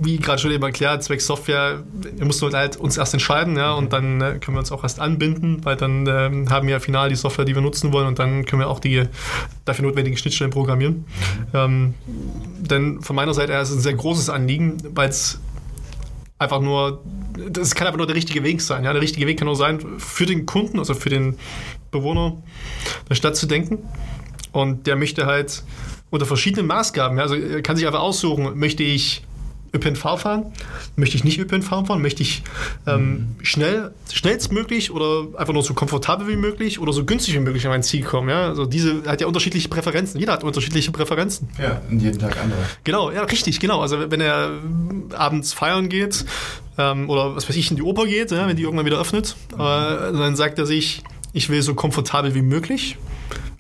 [0.01, 3.93] wie gerade schon eben erklärt, Zweck Software, wir mussten halt uns erst entscheiden, ja, und
[3.93, 7.09] dann äh, können wir uns auch erst anbinden, weil dann ähm, haben wir ja final
[7.09, 9.03] die Software, die wir nutzen wollen, und dann können wir auch die
[9.65, 11.07] dafür notwendigen Schnittstellen programmieren.
[11.55, 15.41] Ähm, denn von meiner Seite her ist es ein sehr großes Anliegen, weil es
[16.39, 17.03] einfach nur,
[17.51, 18.85] das kann einfach nur der richtige Weg sein.
[18.85, 18.93] Ja?
[18.93, 21.37] Der richtige Weg kann nur sein, für den Kunden, also für den
[21.91, 22.37] Bewohner
[23.09, 23.79] der Stadt zu denken.
[24.53, 25.65] Und der möchte halt
[26.11, 27.19] unter verschiedenen Maßgaben.
[27.19, 29.23] Also er kann sich einfach aussuchen, möchte ich
[29.77, 30.53] ÖPNV fahren?
[30.97, 32.03] Möchte ich nicht ÖPNV fahren?
[32.03, 32.43] Möchte ich
[32.87, 33.37] ähm, mhm.
[33.43, 37.73] schnell, schnellstmöglich oder einfach nur so komfortabel wie möglich oder so günstig wie möglich an
[37.73, 38.29] mein Ziel kommen?
[38.29, 38.47] Ja?
[38.47, 40.19] Also diese hat ja unterschiedliche Präferenzen.
[40.19, 41.49] Jeder hat unterschiedliche Präferenzen.
[41.61, 42.59] Ja, und jeden Tag andere.
[42.85, 43.81] Genau, ja, richtig, genau.
[43.81, 44.51] Also wenn er
[45.13, 46.25] abends feiern geht
[46.79, 49.37] ähm, oder was weiß ich, in die Oper geht, ja, wenn die irgendwann wieder öffnet,
[49.53, 49.61] mhm.
[49.61, 52.97] äh, dann sagt er sich, ich will so komfortabel wie möglich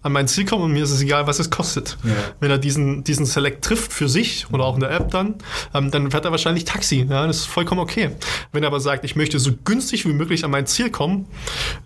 [0.06, 1.98] an mein Ziel kommen und mir ist es egal, was es kostet.
[2.04, 2.12] Ja.
[2.38, 5.34] Wenn er diesen, diesen Select trifft für sich oder auch in der App dann,
[5.74, 7.06] ähm, dann fährt er wahrscheinlich Taxi.
[7.10, 8.10] Ja, das ist vollkommen okay.
[8.52, 11.26] Wenn er aber sagt, ich möchte so günstig wie möglich an mein Ziel kommen,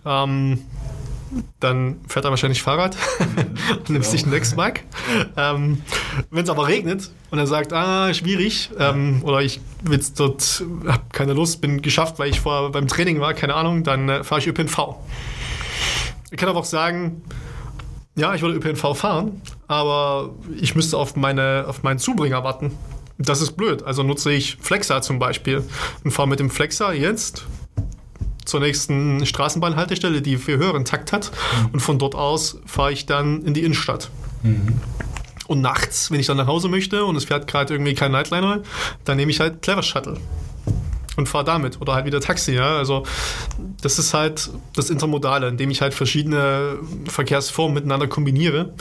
[0.05, 0.59] ähm,
[1.59, 2.95] dann fährt er wahrscheinlich Fahrrad
[3.71, 4.83] und nimmt sich einen Nextbike.
[5.35, 5.81] Ähm,
[6.29, 11.03] Wenn es aber regnet und er sagt, ah, schwierig, ähm, oder ich will's dort, habe
[11.11, 14.41] keine Lust, bin geschafft, weil ich vorher beim Training war, keine Ahnung, dann äh, fahre
[14.41, 14.97] ich ÖPNV.
[16.29, 17.23] Ich kann aber auch sagen,
[18.21, 20.29] ja, ich würde ÖPNV fahren, aber
[20.59, 22.71] ich müsste auf, meine, auf meinen Zubringer warten.
[23.17, 23.83] Das ist blöd.
[23.83, 25.63] Also nutze ich Flexa zum Beispiel
[26.03, 27.45] und fahre mit dem Flexa jetzt
[28.45, 31.31] zur nächsten Straßenbahnhaltestelle, die für höheren Takt hat.
[31.31, 31.69] Mhm.
[31.73, 34.09] Und von dort aus fahre ich dann in die Innenstadt.
[34.43, 34.79] Mhm.
[35.47, 38.61] Und nachts, wenn ich dann nach Hause möchte und es fährt gerade irgendwie kein Nightliner,
[39.03, 40.17] dann nehme ich halt Clever Shuttle
[41.17, 42.53] und fahre damit oder halt wieder Taxi.
[42.53, 42.77] Ja?
[42.77, 43.03] Also
[43.81, 48.73] das ist halt das Intermodale, indem ich halt verschiedene Verkehrsformen miteinander kombiniere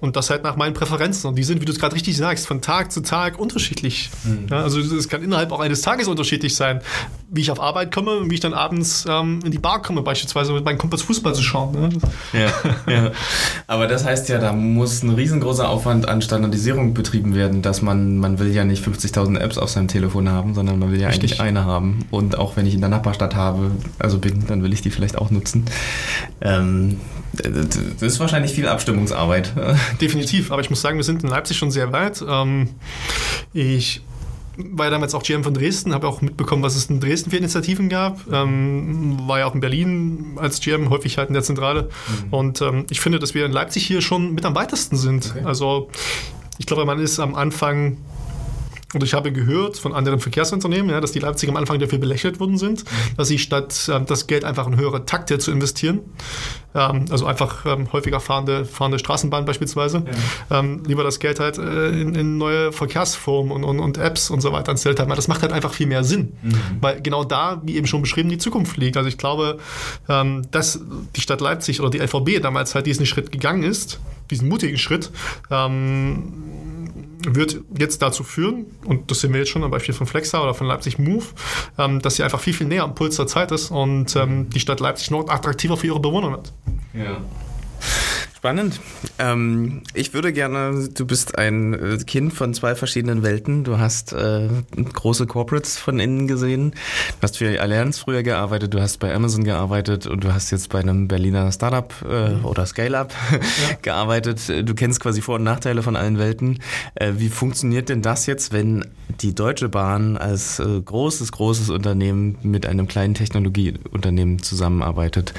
[0.00, 1.28] und das halt nach meinen Präferenzen.
[1.28, 4.10] Und die sind, wie du es gerade richtig sagst, von Tag zu Tag unterschiedlich.
[4.24, 4.46] Mhm.
[4.50, 6.82] Ja, also es kann innerhalb auch eines Tages unterschiedlich sein,
[7.30, 10.02] wie ich auf Arbeit komme und wie ich dann abends ähm, in die Bar komme,
[10.02, 11.72] beispielsweise mit meinem Kumpels Fußball zu schauen.
[11.72, 11.88] Ne?
[12.32, 13.10] Ja, ja.
[13.66, 18.18] Aber das heißt ja, da muss ein riesengroßer Aufwand an Standardisierung betrieben werden, dass man,
[18.18, 21.32] man will ja nicht 50.000 Apps auf seinem Telefon haben, sondern man will ja richtig.
[21.32, 22.06] eigentlich eine haben.
[22.10, 25.18] Und auch wenn ich in der Nachbarstadt habe, also bin, dann will ich die vielleicht
[25.18, 25.66] auch nutzen.
[26.40, 26.98] Ähm,
[27.32, 29.52] das ist wahrscheinlich viel Abstimmungsarbeit.
[30.00, 32.24] Definitiv, aber ich muss sagen, wir sind in Leipzig schon sehr weit.
[32.26, 32.70] Ähm,
[33.52, 34.00] ich
[34.58, 37.36] war ja damals auch GM von Dresden, habe auch mitbekommen, was es in Dresden für
[37.36, 38.20] Initiativen gab.
[38.32, 41.82] Ähm, war ja auch in Berlin als GM häufig halt in der Zentrale.
[42.24, 42.34] Mhm.
[42.34, 45.32] Und ähm, ich finde, dass wir in Leipzig hier schon mit am weitesten sind.
[45.34, 45.44] Okay.
[45.44, 45.88] Also
[46.58, 47.98] ich glaube, man ist am Anfang
[48.94, 52.40] und ich habe gehört von anderen Verkehrsunternehmen, ja, dass die Leipzig am Anfang dafür belächelt
[52.40, 52.84] worden sind,
[53.18, 56.00] dass sie statt ähm, das Geld einfach in höhere Takte zu investieren,
[56.74, 60.04] ähm, also einfach ähm, häufiger fahrende, fahrende Straßenbahn beispielsweise,
[60.50, 60.58] ja.
[60.58, 64.40] Ähm, lieber das Geld halt äh, in, in, neue Verkehrsformen und, und, und, Apps und
[64.40, 65.10] so weiter installiert haben.
[65.10, 66.54] Das macht halt einfach viel mehr Sinn, mhm.
[66.80, 68.96] weil genau da, wie eben schon beschrieben, die Zukunft liegt.
[68.96, 69.58] Also ich glaube,
[70.08, 70.80] ähm, dass
[71.14, 75.10] die Stadt Leipzig oder die LVB damals halt diesen Schritt gegangen ist, diesen mutigen Schritt,
[75.50, 76.77] ähm,
[77.26, 80.54] wird jetzt dazu führen, und das sehen wir jetzt schon am Beispiel von Flexa oder
[80.54, 81.24] von Leipzig Move,
[81.78, 84.60] ähm, dass sie einfach viel, viel näher am Puls der Zeit ist und ähm, die
[84.60, 86.52] Stadt Leipzig noch attraktiver für ihre Bewohner wird.
[86.94, 87.20] Ja.
[88.38, 88.78] Spannend.
[89.18, 93.64] Ähm, ich würde gerne, du bist ein äh, Kind von zwei verschiedenen Welten.
[93.64, 94.48] Du hast äh,
[94.92, 96.70] große Corporates von innen gesehen.
[96.70, 100.68] Du hast für Allianz früher gearbeitet, du hast bei Amazon gearbeitet und du hast jetzt
[100.68, 102.44] bei einem Berliner Startup äh, mhm.
[102.44, 103.38] oder Scale-Up ja.
[103.82, 104.48] gearbeitet.
[104.48, 106.60] Du kennst quasi Vor- und Nachteile von allen Welten.
[106.94, 108.84] Äh, wie funktioniert denn das jetzt, wenn
[109.20, 115.34] die Deutsche Bahn als äh, großes, großes Unternehmen mit einem kleinen Technologieunternehmen zusammenarbeitet?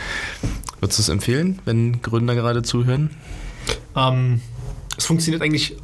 [0.79, 3.09] Würdest du es empfehlen, wenn Gründer gerade zuhören?
[3.95, 4.41] Ähm,
[4.97, 5.75] es funktioniert eigentlich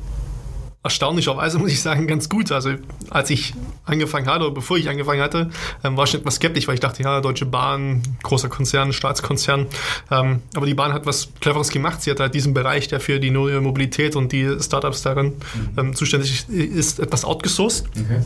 [0.85, 2.51] erstaunlicherweise, muss ich sagen, ganz gut.
[2.51, 2.75] Also
[3.09, 3.53] als ich
[3.83, 5.49] angefangen hatte, oder bevor ich angefangen hatte,
[5.83, 9.67] ähm, war ich etwas skeptisch, weil ich dachte, ja, Deutsche Bahn, großer Konzern, Staatskonzern.
[10.11, 12.01] Ähm, aber die Bahn hat was Cleveres gemacht.
[12.01, 15.33] Sie hat halt diesen Bereich, der für die neue Mobilität und die Startups darin mhm.
[15.77, 17.87] ähm, zuständig ist, etwas outgesourced.
[17.99, 18.21] Okay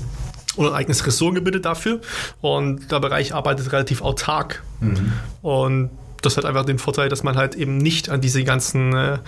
[0.55, 2.01] oder ein eigenes Ressort gebildet dafür.
[2.41, 4.62] Und der Bereich arbeitet relativ autark.
[4.82, 5.13] Mhm.
[5.41, 5.89] Und
[6.21, 9.19] das hat einfach den Vorteil, dass man halt eben nicht an diese ganzen äh,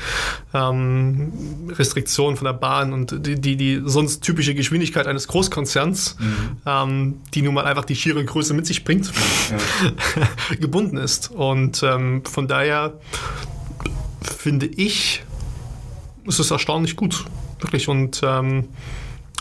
[0.53, 1.31] ähm,
[1.69, 6.57] Restriktionen von der Bahn und die, die, die, sonst typische Geschwindigkeit eines Großkonzerns, mhm.
[6.65, 9.11] ähm, die nun mal einfach die schiere Größe mit sich bringt,
[9.49, 10.55] ja.
[10.59, 11.31] gebunden ist.
[11.31, 12.99] Und ähm, von daher
[14.21, 15.23] finde ich,
[16.27, 17.25] es ist erstaunlich gut,
[17.59, 17.87] wirklich.
[17.87, 18.69] Und ähm,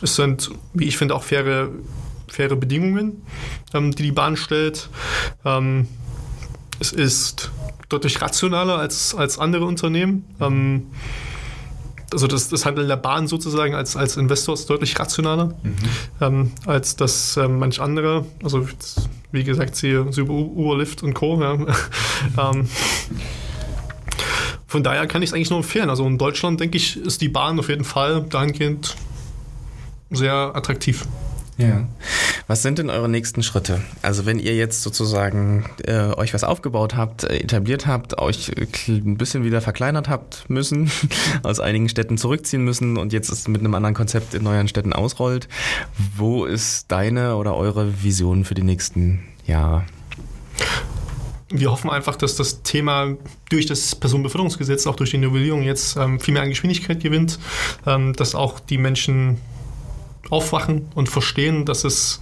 [0.02, 1.68] es sind, wie ich finde, auch faire,
[2.28, 3.22] faire Bedingungen,
[3.74, 4.88] ähm, die die Bahn stellt.
[5.44, 5.88] Ähm,
[6.80, 7.50] es ist
[7.88, 10.24] deutlich rationaler als, als andere Unternehmen.
[10.40, 10.86] Ähm,
[12.12, 15.76] also das, das Handeln der Bahn sozusagen als, als Investor ist deutlich rationaler mhm.
[16.20, 18.26] ähm, als das äh, manch andere.
[18.42, 18.66] Also
[19.30, 21.40] wie gesagt, sie, sie über Uber, Lyft und Co.
[21.40, 21.54] Ja.
[22.38, 22.68] ähm,
[24.66, 25.90] von daher kann ich es eigentlich nur empfehlen.
[25.90, 28.96] Also in Deutschland, denke ich, ist die Bahn auf jeden Fall dahingehend
[30.10, 31.06] sehr attraktiv.
[31.68, 31.88] Ja.
[32.46, 33.81] Was sind denn eure nächsten Schritte?
[34.03, 38.51] Also wenn ihr jetzt sozusagen äh, euch was aufgebaut habt, äh, etabliert habt, euch
[38.88, 40.90] ein bisschen wieder verkleinert habt müssen,
[41.42, 44.92] aus einigen Städten zurückziehen müssen und jetzt es mit einem anderen Konzept in neuen Städten
[44.92, 45.49] ausrollt,
[46.16, 49.85] wo ist deine oder eure Vision für die nächsten Jahre?
[51.53, 53.16] wir hoffen einfach, dass das Thema
[53.49, 57.38] durch das Personenbeförderungsgesetz, auch durch die Novellierung jetzt ähm, viel mehr an Geschwindigkeit gewinnt,
[57.87, 59.38] ähm, dass auch die Menschen
[60.28, 62.20] aufwachen und verstehen, dass es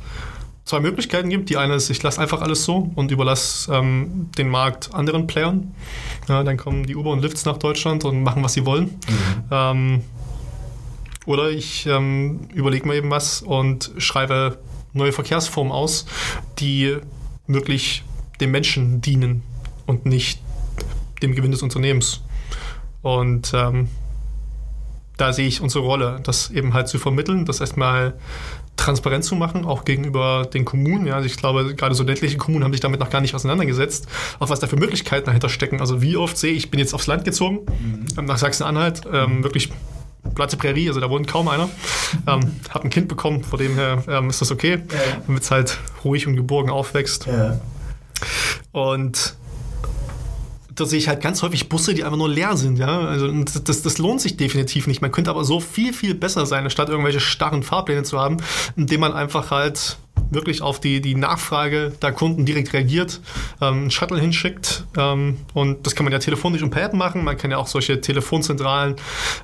[0.64, 1.50] zwei Möglichkeiten gibt.
[1.50, 5.74] Die eine ist, ich lasse einfach alles so und überlasse ähm, den Markt anderen Playern.
[6.28, 8.84] Ja, dann kommen die Uber und Lifts nach Deutschland und machen, was sie wollen.
[8.84, 9.44] Mhm.
[9.50, 10.02] Ähm,
[11.26, 14.58] oder ich ähm, überlege mir eben was und schreibe
[14.92, 16.06] neue Verkehrsformen aus,
[16.58, 16.96] die
[17.46, 18.04] wirklich
[18.40, 19.42] dem Menschen dienen
[19.86, 20.40] und nicht
[21.22, 22.22] dem Gewinn des Unternehmens.
[23.02, 23.88] Und ähm,
[25.18, 28.14] da sehe ich unsere Rolle, das eben halt zu vermitteln, das erstmal
[28.76, 31.06] transparent zu machen, auch gegenüber den Kommunen.
[31.06, 34.06] Ja, also ich glaube, gerade so ländliche Kommunen haben sich damit noch gar nicht auseinandergesetzt,
[34.38, 35.80] auch was da für Möglichkeiten dahinter stecken.
[35.80, 37.60] Also wie oft sehe ich, ich bin jetzt aufs Land gezogen,
[38.16, 38.24] mhm.
[38.24, 39.70] nach Sachsen-Anhalt, ähm, wirklich
[40.34, 41.68] platte Prärie, also da wohnt kaum einer.
[42.26, 44.98] Ähm, hab ein Kind bekommen, vor dem her ähm, ist das okay, ja.
[45.26, 47.26] damit es halt ruhig und geborgen aufwächst.
[47.26, 47.60] Ja.
[48.72, 49.34] Und
[50.78, 53.00] da sehe ich halt ganz häufig Busse, die einfach nur leer sind, ja.
[53.00, 55.02] Also das, das lohnt sich definitiv nicht.
[55.02, 58.38] Man könnte aber so viel, viel besser sein, statt irgendwelche starren Fahrpläne zu haben,
[58.76, 59.98] indem man einfach halt
[60.30, 63.20] wirklich auf die, die Nachfrage der Kunden direkt reagiert,
[63.60, 64.84] ähm, einen Shuttle hinschickt.
[64.96, 67.24] Ähm, und das kann man ja telefonisch und per App machen.
[67.24, 68.96] Man kann ja auch solche Telefonzentralen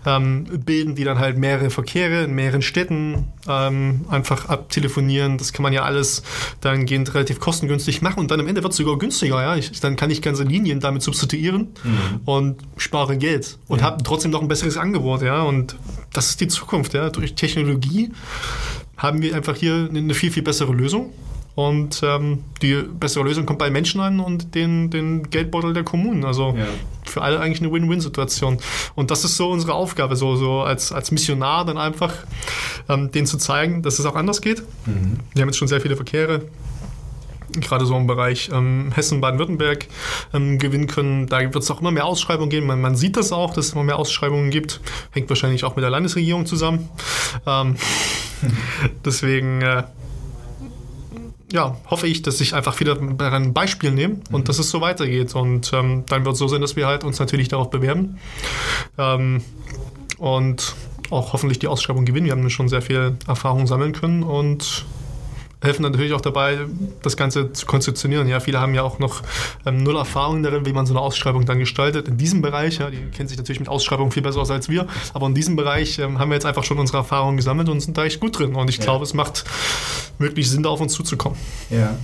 [0.06, 5.38] ähm, bilden, die dann halt mehrere Verkehre in mehreren Städten ähm, einfach abtelefonieren.
[5.38, 6.22] Das kann man ja alles
[6.60, 8.20] dann gehend relativ kostengünstig machen.
[8.20, 9.40] Und dann am Ende wird es sogar günstiger.
[9.40, 9.56] Ja?
[9.56, 12.20] Ich, dann kann ich ganze Linien damit substituieren mhm.
[12.24, 13.86] und spare Geld und ja.
[13.86, 15.22] habe trotzdem noch ein besseres Angebot.
[15.22, 15.42] Ja?
[15.42, 15.76] Und
[16.12, 16.94] das ist die Zukunft.
[16.94, 17.10] Ja?
[17.10, 18.10] Durch Technologie
[18.96, 21.12] haben wir einfach hier eine viel, viel bessere Lösung.
[21.54, 26.24] Und ähm, die bessere Lösung kommt bei Menschen an und den, den Geldbeutel der Kommunen.
[26.24, 26.66] Also ja.
[27.04, 28.58] für alle eigentlich eine Win-Win-Situation.
[28.96, 32.12] Und das ist so unsere Aufgabe, so, so als, als Missionar dann einfach
[32.88, 34.64] ähm, denen zu zeigen, dass es auch anders geht.
[34.86, 35.18] Mhm.
[35.32, 36.42] Wir haben jetzt schon sehr viele Verkehre
[37.60, 39.86] gerade so im Bereich ähm, Hessen, Baden-Württemberg
[40.32, 41.26] ähm, gewinnen können.
[41.26, 42.66] Da wird es auch immer mehr Ausschreibungen geben.
[42.66, 44.80] Man, man, sieht das auch, dass es immer mehr Ausschreibungen gibt.
[45.12, 46.88] Hängt wahrscheinlich auch mit der Landesregierung zusammen.
[47.46, 47.76] Ähm,
[49.04, 49.84] Deswegen äh,
[51.52, 54.44] ja, hoffe ich, dass ich einfach wieder ein Beispiel nehme und mhm.
[54.44, 55.34] dass es so weitergeht.
[55.34, 58.18] Und ähm, dann wird es so sein, dass wir halt uns natürlich darauf bewerben.
[58.98, 59.42] Ähm,
[60.18, 60.74] und
[61.10, 62.26] auch hoffentlich die Ausschreibung gewinnen.
[62.26, 64.84] Wir haben schon sehr viel Erfahrung sammeln können und
[65.64, 66.58] helfen natürlich auch dabei,
[67.02, 68.28] das Ganze zu konzeptionieren.
[68.28, 69.22] Ja, viele haben ja auch noch
[69.66, 72.08] ähm, null Erfahrung darin, wie man so eine Ausschreibung dann gestaltet.
[72.08, 74.86] In diesem Bereich, ja, die kennen sich natürlich mit Ausschreibungen viel besser aus als wir,
[75.12, 77.96] aber in diesem Bereich ähm, haben wir jetzt einfach schon unsere Erfahrungen gesammelt und sind
[77.96, 78.54] da echt gut drin.
[78.54, 78.84] Und ich ja.
[78.84, 79.44] glaube, es macht
[80.18, 81.38] wirklich Sinn, da auf uns zuzukommen.
[81.70, 81.96] Ja.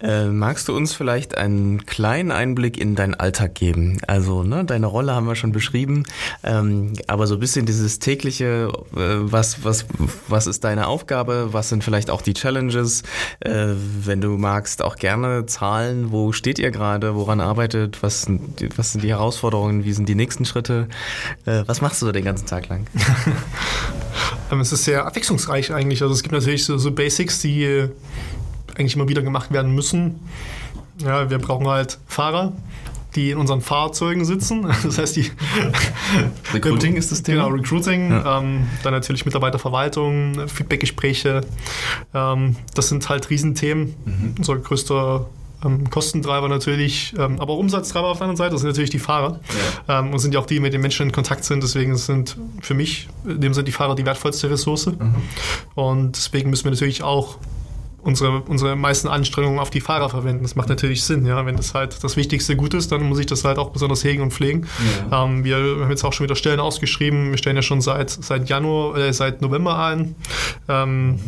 [0.00, 3.98] Äh, magst du uns vielleicht einen kleinen Einblick in deinen Alltag geben?
[4.06, 6.04] Also, ne, deine Rolle haben wir schon beschrieben,
[6.42, 9.86] ähm, aber so ein bisschen dieses tägliche, äh, was, was,
[10.28, 11.48] was ist deine Aufgabe?
[11.52, 12.89] Was sind vielleicht auch die Challenges?
[13.40, 13.74] Äh,
[14.04, 16.10] wenn du magst, auch gerne Zahlen.
[16.10, 17.14] Wo steht ihr gerade?
[17.14, 18.02] Woran arbeitet?
[18.02, 19.84] Was sind, die, was sind die Herausforderungen?
[19.84, 20.88] Wie sind die nächsten Schritte?
[21.46, 22.86] Äh, was machst du den ganzen Tag lang?
[24.50, 26.02] Ähm, es ist sehr abwechslungsreich eigentlich.
[26.02, 27.90] Also es gibt natürlich so, so Basics, die äh,
[28.74, 30.20] eigentlich immer wieder gemacht werden müssen.
[30.98, 32.52] Ja, wir brauchen halt Fahrer,
[33.14, 34.66] die in unseren Fahrzeugen sitzen.
[34.82, 35.30] Das heißt, die
[36.52, 37.44] Recruiting ist das Thema.
[37.44, 38.10] Genau, Recruiting.
[38.10, 38.38] Ja.
[38.38, 41.42] Ähm, dann natürlich Mitarbeiterverwaltung, Feedbackgespräche.
[42.14, 43.94] Ähm, das sind halt Riesenthemen.
[44.04, 44.34] Mhm.
[44.38, 45.26] Unser größter
[45.64, 48.98] ähm, Kostentreiber natürlich, ähm, aber auch Umsatztreiber auf der anderen Seite, das sind natürlich die
[48.98, 49.40] Fahrer.
[49.88, 50.00] Ja.
[50.00, 51.62] Ähm, und sind ja auch die, die mit den Menschen in Kontakt sind.
[51.62, 54.86] Deswegen sind für mich, in dem sind die Fahrer die wertvollste Ressource.
[54.86, 55.14] Mhm.
[55.74, 57.36] Und deswegen müssen wir natürlich auch
[58.02, 60.42] unsere, unsere meisten Anstrengungen auf die Fahrer verwenden.
[60.42, 61.44] Das macht natürlich Sinn, ja.
[61.46, 64.22] Wenn das halt das wichtigste Gut ist, dann muss ich das halt auch besonders hegen
[64.22, 64.66] und pflegen.
[65.10, 65.24] Ja.
[65.24, 67.30] Ähm, wir haben jetzt auch schon wieder Stellen ausgeschrieben.
[67.30, 70.14] Wir stellen ja schon seit, seit Januar, äh, seit November ein.
[70.68, 71.20] Ähm,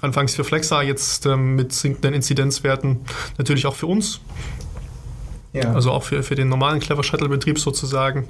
[0.00, 3.00] anfangs für Flexa, jetzt ähm, mit sinkenden Inzidenzwerten
[3.38, 4.20] natürlich auch für uns.
[5.52, 5.72] Ja.
[5.72, 8.20] Also auch für, für den normalen Clever Shuttle-Betrieb sozusagen.
[8.20, 8.26] Mhm.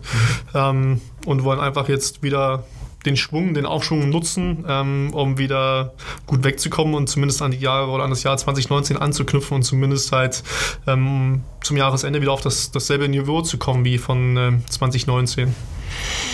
[0.55, 2.65] Ähm, und wollen einfach jetzt wieder
[3.07, 5.95] den Schwung, den Aufschwung nutzen, ähm, um wieder
[6.27, 10.13] gut wegzukommen und zumindest an die Jahre oder an das Jahr 2019 anzuknüpfen und zumindest
[10.13, 10.43] halt
[10.87, 15.55] ähm, zum Jahresende wieder auf das, dasselbe Niveau zu kommen wie von ähm, 2019.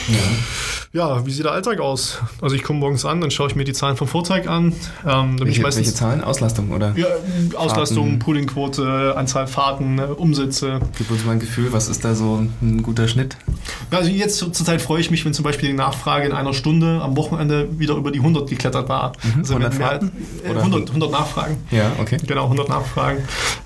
[0.09, 0.19] Ja.
[0.97, 2.21] Ja, wie sieht der Alltag aus?
[2.41, 4.73] Also ich komme morgens an, dann schaue ich mir die Zahlen vom Vortag an.
[5.07, 6.25] Ähm, welche, welche Zahlen?
[6.25, 6.95] Auslastung oder?
[6.97, 7.07] Ja,
[7.55, 10.81] Auslastung, Poolingquote, Anzahl Fahrten, ne, Umsätze.
[10.97, 13.37] Gib uns mal ein Gefühl, was ist da so ein guter Schnitt?
[13.91, 17.15] Also jetzt zurzeit freue ich mich, wenn zum Beispiel die Nachfrage in einer Stunde am
[17.17, 19.13] Wochenende wieder über die 100 geklettert war.
[19.23, 20.13] Mhm, also 100 Fahrten?
[20.45, 21.57] Äh, 100, 100 Nachfragen.
[21.71, 22.17] Ja, okay.
[22.27, 23.19] Genau, 100 Nachfragen.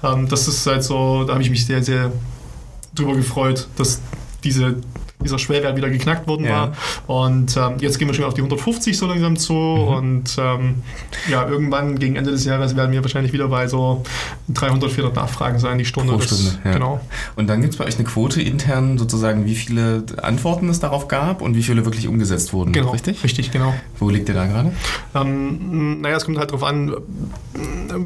[0.02, 2.10] Ähm, das ist halt so, da habe ich mich sehr, sehr
[2.94, 4.00] drüber gefreut, dass
[4.42, 4.76] diese
[5.22, 6.72] dieser Schwellwert wieder geknackt worden ja.
[7.06, 7.26] war.
[7.28, 9.52] Und ähm, jetzt gehen wir schon auf die 150 so langsam zu.
[9.52, 9.88] Mhm.
[9.88, 10.74] Und ähm,
[11.28, 14.02] ja, irgendwann gegen Ende des Jahres werden wir wahrscheinlich wieder bei so
[14.48, 16.12] 300, 400 Nachfragen sein, die Stunde.
[16.12, 16.72] Pro Stunde, ja.
[16.72, 17.00] Genau.
[17.36, 21.08] Und dann gibt es bei euch eine Quote intern sozusagen, wie viele Antworten es darauf
[21.08, 22.72] gab und wie viele wirklich umgesetzt wurden.
[22.72, 23.22] Genau, richtig?
[23.22, 23.74] Richtig, genau.
[23.98, 24.72] Wo liegt ihr da gerade?
[25.14, 26.94] Ähm, naja, es kommt halt darauf an,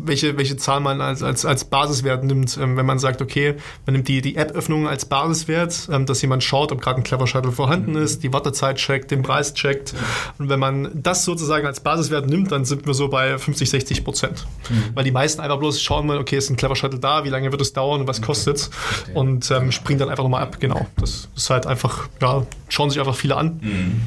[0.04, 2.58] welche, welche Zahl man als, als, als Basiswert nimmt.
[2.60, 3.54] Ähm, wenn man sagt, okay,
[3.86, 7.26] man nimmt die, die App-Öffnung als Basiswert, ähm, dass jemand schaut, ob gerade ein Clever
[7.26, 8.02] Shuttle vorhanden mhm.
[8.02, 9.94] ist, die Wartezeit checkt, den Preis checkt.
[10.38, 14.04] Und wenn man das sozusagen als Basiswert nimmt, dann sind wir so bei 50, 60
[14.04, 14.46] Prozent.
[14.68, 14.84] Mhm.
[14.94, 17.52] Weil die meisten einfach bloß schauen mal, okay, ist ein Clever Shuttle da, wie lange
[17.52, 18.70] wird es dauern und was kostet es?
[19.14, 20.86] Und ähm, springen dann einfach nochmal ab, genau.
[20.96, 23.60] Das ist halt einfach, ja, schauen sich einfach viele an.
[23.60, 24.00] Mhm.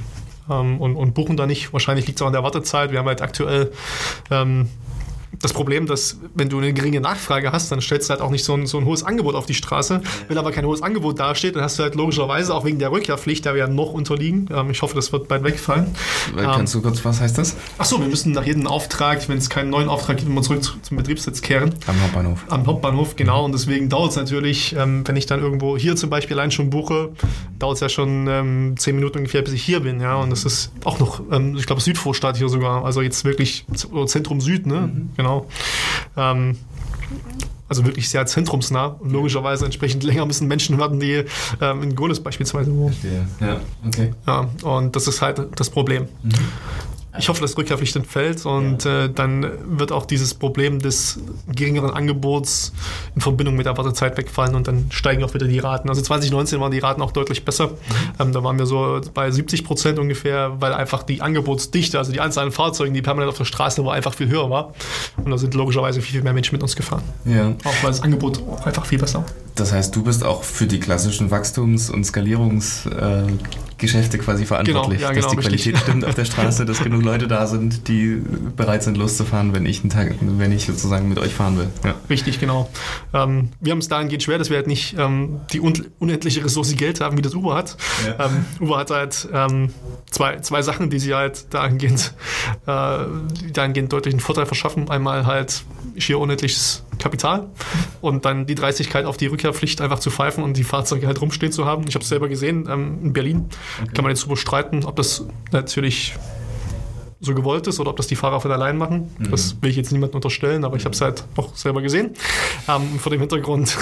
[0.49, 1.73] Ähm, und, und, buchen da nicht.
[1.73, 2.91] Wahrscheinlich liegt es auch an der Wartezeit.
[2.91, 3.71] Wir haben halt aktuell
[4.31, 4.69] ähm,
[5.39, 8.43] das Problem, dass wenn du eine geringe Nachfrage hast, dann stellst du halt auch nicht
[8.43, 10.01] so ein, so ein hohes Angebot auf die Straße.
[10.27, 13.45] Wenn aber kein hohes Angebot dasteht, dann hast du halt logischerweise auch wegen der Rückkehrpflicht,
[13.45, 15.87] da wir ja noch unterliegen, ähm, ich hoffe, das wird bald wegfallen.
[16.35, 17.55] Kannst ähm, du kurz, was heißt das?
[17.77, 20.97] Achso, wir müssen nach jedem Auftrag, wenn es keinen neuen Auftrag gibt, immer zurück zum
[20.97, 21.73] Betriebssitz kehren.
[21.87, 22.45] Am Hauptbahnhof.
[22.49, 23.45] Am Hauptbahnhof, genau.
[23.45, 26.69] Und deswegen dauert es natürlich, ähm, wenn ich dann irgendwo hier zum Beispiel allein schon
[26.69, 27.11] buche,
[27.59, 30.01] dauert es ja schon ähm, zehn Minuten ungefähr, bis ich hier bin.
[30.01, 32.85] Ja, und das ist auch noch, ähm, ich glaube, Südvorstadt hier sogar.
[32.85, 33.65] Also jetzt wirklich
[34.05, 34.91] Zentrum Süd, ne?
[34.93, 35.09] Mhm.
[35.17, 35.47] Genau.
[36.15, 36.57] Ähm,
[37.69, 41.25] also wirklich sehr zentrumsnah und logischerweise entsprechend länger müssen Menschen warten, die
[41.59, 42.95] ähm, in Goles beispielsweise wohnen.
[43.41, 44.13] Ja, okay.
[44.25, 46.07] Ja, und das ist halt das Problem.
[46.23, 46.31] Mhm.
[47.19, 49.05] Ich hoffe, dass Rückkehrpflicht entfällt und ja.
[49.05, 51.19] äh, dann wird auch dieses Problem des
[51.53, 52.73] geringeren Angebots
[53.15, 55.89] in Verbindung mit der Wartezeit wegfallen und dann steigen auch wieder die Raten.
[55.89, 57.67] Also 2019 waren die Raten auch deutlich besser.
[57.67, 57.73] Mhm.
[58.19, 62.19] Ähm, da waren wir so bei 70 Prozent ungefähr, weil einfach die Angebotsdichte, also die
[62.19, 64.73] Anzahl an Fahrzeugen, die permanent auf der Straße war, einfach viel höher war.
[65.17, 67.03] Und da sind logischerweise viel, viel mehr Menschen mit uns gefahren.
[67.25, 67.53] Ja.
[67.63, 69.25] Auch weil das Angebot auch einfach viel besser war.
[69.55, 75.09] Das heißt, du bist auch für die klassischen Wachstums- und Skalierungsgeschäfte äh, quasi verantwortlich, genau,
[75.09, 75.63] ja, genau, dass die richtig.
[75.63, 78.21] Qualität stimmt auf der Straße, dass genug Leute da sind, die
[78.55, 81.69] bereit sind loszufahren, wenn ich einen Tag, wenn ich sozusagen mit euch fahren will.
[81.83, 81.95] Ja.
[82.09, 82.69] Richtig, genau.
[83.13, 86.75] Ähm, wir haben es dahingehend schwer, dass wir halt nicht ähm, die un unendliche Ressource
[86.75, 87.77] Geld haben, wie das Uber hat.
[88.05, 88.25] Ja.
[88.25, 89.69] Ähm, Uber hat halt ähm,
[90.09, 92.13] zwei, zwei Sachen, die sie halt dahingehend,
[92.65, 92.97] äh,
[93.53, 94.89] dahingehend deutlich einen Vorteil verschaffen.
[94.89, 95.63] Einmal halt
[95.97, 97.47] schier unendliches Kapital
[98.01, 101.51] und dann die Dreistigkeit auf die Rückkehrpflicht einfach zu pfeifen und die Fahrzeuge halt rumstehen
[101.51, 101.85] zu haben.
[101.87, 103.45] Ich habe es selber gesehen ähm, in Berlin.
[103.81, 103.91] Okay.
[103.93, 106.15] Kann man jetzt super streiten, ob das natürlich
[107.19, 109.09] so gewollt ist oder ob das die Fahrer von allein machen.
[109.17, 109.31] Mhm.
[109.31, 112.11] Das will ich jetzt niemandem unterstellen, aber ich habe es halt auch selber gesehen.
[112.67, 113.77] Ähm, vor dem Hintergrund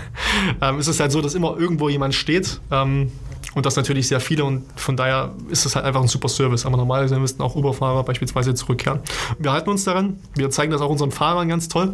[0.60, 2.60] ähm, ist es halt so, dass immer irgendwo jemand steht.
[2.70, 3.12] Ähm,
[3.54, 6.64] und das natürlich sehr viele und von daher ist es halt einfach ein super Service.
[6.64, 9.00] Aber normalerweise müssten auch Uber-Fahrer beispielsweise zurückkehren.
[9.38, 10.18] Wir halten uns daran.
[10.34, 11.92] Wir zeigen das auch unseren Fahrern ganz toll,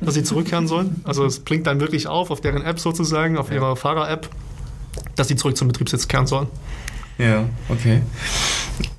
[0.00, 1.00] dass sie zurückkehren sollen.
[1.04, 4.28] Also es blinkt dann wirklich auf, auf deren App sozusagen, auf ihrer Fahrer-App,
[5.16, 6.46] dass sie zurück zum Betriebssitz kehren sollen.
[7.20, 8.00] Ja, okay.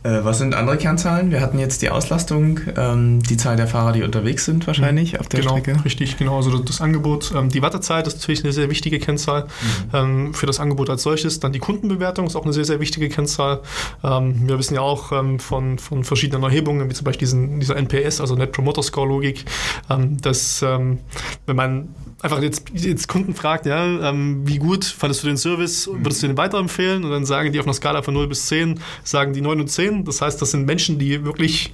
[0.03, 1.29] Äh, was sind andere Kernzahlen?
[1.29, 5.27] Wir hatten jetzt die Auslastung, ähm, die Zahl der Fahrer, die unterwegs sind wahrscheinlich auf
[5.27, 5.85] der genau, Strecke.
[5.85, 6.37] Richtig, genau.
[6.37, 9.47] Also das Angebot, ähm, die Wartezeit ist natürlich eine sehr wichtige Kennzahl mhm.
[9.93, 11.39] ähm, für das Angebot als solches.
[11.39, 13.61] Dann die Kundenbewertung ist auch eine sehr, sehr wichtige Kennzahl.
[14.03, 17.75] Ähm, wir wissen ja auch ähm, von, von verschiedenen Erhebungen, wie zum Beispiel diesen, dieser
[17.75, 19.45] NPS, also Net Promoter Score Logik,
[19.89, 20.99] ähm, dass wenn
[21.55, 21.89] man
[22.21, 26.37] einfach jetzt, jetzt Kunden fragt, ja, wie gut fandest du den Service, würdest du den
[26.37, 27.03] weiterempfehlen?
[27.03, 29.67] Und dann sagen die auf einer Skala von 0 bis 10, sagen die 9 und
[29.67, 30.05] 10.
[30.05, 31.73] Das heißt, das sind Menschen, die wirklich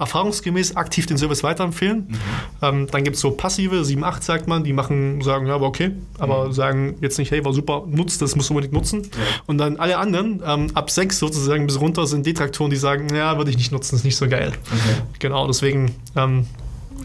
[0.00, 2.08] erfahrungsgemäß aktiv den Service weiterempfehlen.
[2.08, 2.16] Mhm.
[2.62, 5.66] Ähm, dann gibt es so passive, 7, 8 sagt man, die machen, sagen, ja, aber
[5.66, 6.52] okay, aber mhm.
[6.52, 9.02] sagen jetzt nicht, hey, war super, nutzt das, musst du unbedingt nutzen.
[9.02, 9.08] Ja.
[9.46, 13.36] Und dann alle anderen, ähm, ab 6 sozusagen bis runter, sind Detraktoren, die sagen, ja,
[13.36, 14.52] würde ich nicht nutzen, ist nicht so geil.
[14.66, 15.02] Okay.
[15.18, 16.46] Genau, deswegen ähm,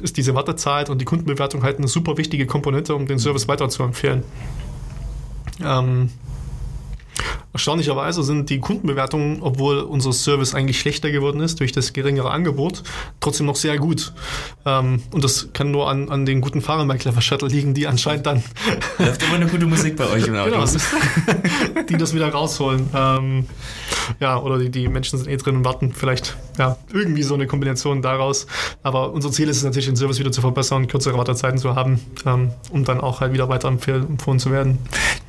[0.02, 4.24] ist diese Wartezeit und die Kundenbewertung halt eine super wichtige Komponente, um den Service weiterzuempfehlen.
[5.64, 6.10] Ähm,
[7.54, 12.84] Erstaunlicherweise sind die Kundenbewertungen, obwohl unser Service eigentlich schlechter geworden ist durch das geringere Angebot,
[13.20, 14.14] trotzdem noch sehr gut.
[14.66, 17.88] Ähm, und das kann nur an, an den guten Fahrern bei Clever Shuttle liegen, die
[17.88, 18.44] anscheinend dann.
[19.00, 20.52] Läuft immer eine gute Musik bei euch im Auto.
[20.52, 20.66] Genau,
[21.90, 22.90] die das wieder rausholen.
[22.94, 23.46] Ähm,
[24.20, 27.48] ja, oder die, die Menschen sind eh drin und warten vielleicht ja, irgendwie so eine
[27.48, 28.48] Kombination daraus.
[28.84, 32.00] Aber unser Ziel ist es natürlich, den Service wieder zu verbessern, kürzere Wartezeiten zu haben,
[32.26, 34.78] ähm, um dann auch halt wieder weiter empfohlen zu werden.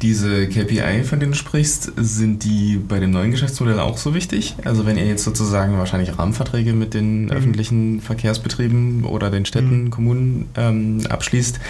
[0.03, 4.57] Diese KPI, von denen du sprichst, sind die bei dem neuen Geschäftsmodell auch so wichtig?
[4.65, 7.31] Also wenn ihr jetzt sozusagen wahrscheinlich Rahmenverträge mit den mhm.
[7.31, 9.91] öffentlichen Verkehrsbetrieben oder den Städten, mhm.
[9.91, 11.61] Kommunen ähm, abschließt,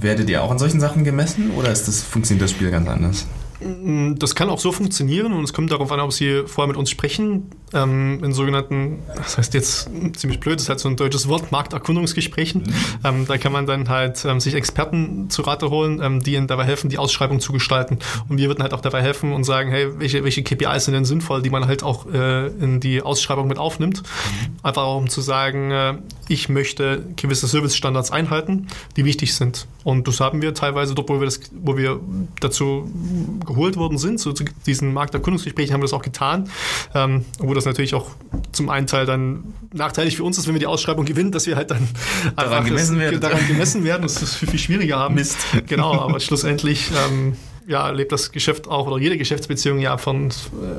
[0.00, 3.26] werdet ihr auch an solchen Sachen gemessen oder ist das, funktioniert das Spiel ganz anders?
[3.60, 6.76] Mm, das kann auch so funktionieren und es kommt darauf an, ob Sie vorher mit
[6.76, 10.96] uns sprechen, ähm, in sogenannten, das heißt jetzt ziemlich blöd, das ist halt so ein
[10.96, 12.62] deutsches Wort, Markterkundungsgesprächen.
[12.62, 12.74] Mhm.
[13.04, 16.46] Ähm, da kann man dann halt ähm, sich Experten zu Rate holen, ähm, die Ihnen
[16.46, 17.98] dabei helfen, die Ausschreibung zu gestalten.
[18.28, 21.04] Und wir würden halt auch dabei helfen und sagen, hey, welche, welche KPIs sind denn
[21.04, 24.02] sinnvoll, die man halt auch äh, in die Ausschreibung mit aufnimmt.
[24.02, 24.56] Mhm.
[24.62, 25.94] Einfach auch um zu sagen, äh,
[26.28, 29.66] ich möchte gewisse Servicestandards einhalten, die wichtig sind.
[29.82, 32.00] Und das haben wir teilweise dort, wo wir, das, wo wir
[32.40, 32.90] dazu
[33.44, 36.48] geholt worden sind, so zu diesen Markterkundungsgesprächen haben wir das auch getan,
[36.94, 38.10] ähm, wo das natürlich auch
[38.52, 41.56] zum einen Teil dann nachteilig für uns ist, wenn wir die Ausschreibung gewinnen, dass wir
[41.56, 41.88] halt dann
[42.36, 43.20] daran gemessen werden.
[43.20, 45.14] Daran gemessen werden, dass wir es viel, viel schwieriger haben.
[45.14, 45.38] Mist.
[45.66, 50.32] Genau, aber schlussendlich ähm, ja, lebt das Geschäft auch oder jede Geschäftsbeziehung ja von, äh,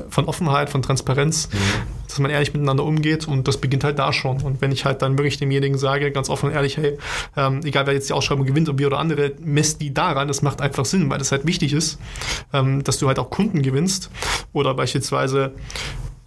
[0.08, 1.58] von Offenheit, von Transparenz, mhm.
[2.06, 4.40] dass man ehrlich miteinander umgeht und das beginnt halt da schon.
[4.40, 6.96] Und wenn ich halt dann wirklich demjenigen sage, ganz offen und ehrlich, hey,
[7.36, 10.40] ähm, egal wer jetzt die Ausschreibung gewinnt, ob wir oder andere, messt die daran, das
[10.40, 11.98] macht einfach Sinn, weil es halt wichtig ist,
[12.54, 14.10] ähm, dass du halt auch Kunden gewinnst
[14.54, 15.52] oder beispielsweise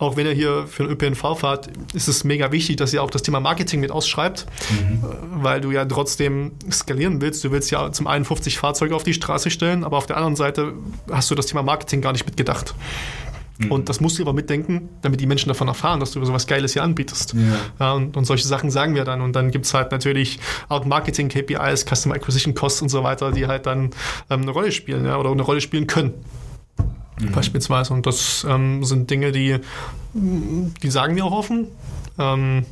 [0.02, 3.12] auch wenn ihr hier für den ÖPNV fahrt, ist es mega wichtig, dass ihr auch
[3.12, 5.04] das Thema Marketing mit ausschreibt, mhm.
[5.44, 7.44] weil du ja trotzdem skalieren willst.
[7.44, 10.36] Du willst ja zum einen 50 Fahrzeuge auf die Straße stellen, aber auf der anderen
[10.36, 10.74] Seite
[11.12, 12.74] hast du das Thema Marketing gar nicht mitgedacht.
[13.60, 13.72] Mhm.
[13.72, 16.48] Und das musst du aber mitdenken, damit die Menschen davon erfahren, dass du so was
[16.48, 17.36] Geiles hier anbietest.
[17.36, 17.40] Ja.
[17.80, 19.22] ja und, und, solche Sachen sagen wir dann.
[19.22, 23.46] Und dann gibt es halt natürlich auch Marketing-KPIs, Customer Acquisition Costs und so weiter, die
[23.46, 23.92] halt dann
[24.32, 26.16] ähm, eine Rolle spielen ja, oder eine Rolle spielen können
[27.20, 27.32] mhm.
[27.32, 27.94] beispielsweise.
[27.94, 29.58] Und das ähm, sind Dinge, die,
[30.14, 31.68] die sagen wir auch offen.
[32.20, 32.66] Ähm,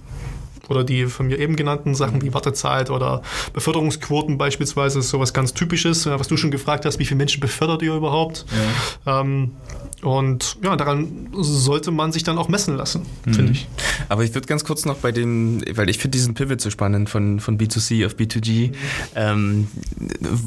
[0.70, 3.22] oder die von mir eben genannten Sachen wie Wartezeit oder
[3.54, 7.82] Beförderungsquoten beispielsweise ist sowas ganz Typisches, was du schon gefragt hast, wie viele Menschen befördert
[7.82, 8.46] ihr überhaupt?
[9.06, 9.22] Ja.
[9.22, 9.52] Ähm,
[10.02, 13.34] und ja, daran sollte man sich dann auch messen lassen, mhm.
[13.34, 13.68] finde ich.
[14.08, 17.10] Aber ich würde ganz kurz noch bei dem, weil ich finde diesen Pivot so spannend
[17.10, 18.74] von, von B2C auf B2G, mhm.
[19.16, 19.68] ähm,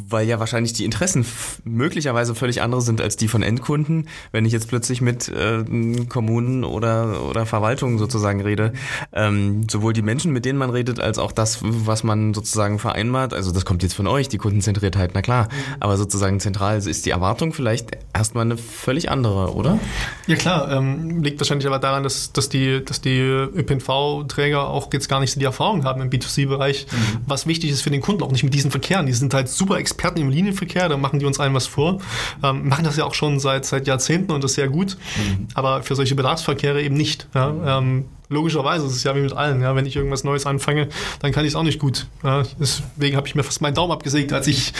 [0.08, 1.26] weil ja wahrscheinlich die Interessen
[1.64, 4.08] möglicherweise völlig andere sind als die von Endkunden.
[4.30, 5.64] Wenn ich jetzt plötzlich mit äh,
[6.08, 8.72] Kommunen oder, oder Verwaltungen sozusagen rede,
[9.12, 13.34] ähm, sowohl die Menschen, mit denen man redet, als auch das, was man sozusagen vereinbart,
[13.34, 15.76] also das kommt jetzt von euch, die Kundenzentriertheit, na klar, mhm.
[15.80, 19.78] aber sozusagen zentral ist die Erwartung vielleicht erstmal eine völlig andere oder?
[20.26, 25.08] Ja klar, ähm, liegt wahrscheinlich aber daran, dass, dass die, dass die ÖPNV-Träger auch jetzt
[25.08, 27.18] gar nicht so die Erfahrung haben im B2C-Bereich, mhm.
[27.26, 29.06] was wichtig ist für den Kunden, auch nicht mit diesen Verkehren.
[29.06, 31.98] Die sind halt super Experten im Linienverkehr, da machen die uns allen was vor,
[32.42, 35.48] ähm, machen das ja auch schon seit, seit Jahrzehnten und das sehr gut, mhm.
[35.54, 37.28] aber für solche Bedarfsverkehre eben nicht.
[37.34, 37.78] Ja?
[37.78, 39.60] Ähm, Logischerweise, das ist ja wie mit allen.
[39.60, 40.88] Ja, wenn ich irgendwas Neues anfange,
[41.20, 42.06] dann kann ich es auch nicht gut.
[42.24, 44.72] Ja, deswegen habe ich mir fast meinen Daumen abgesägt, als ich,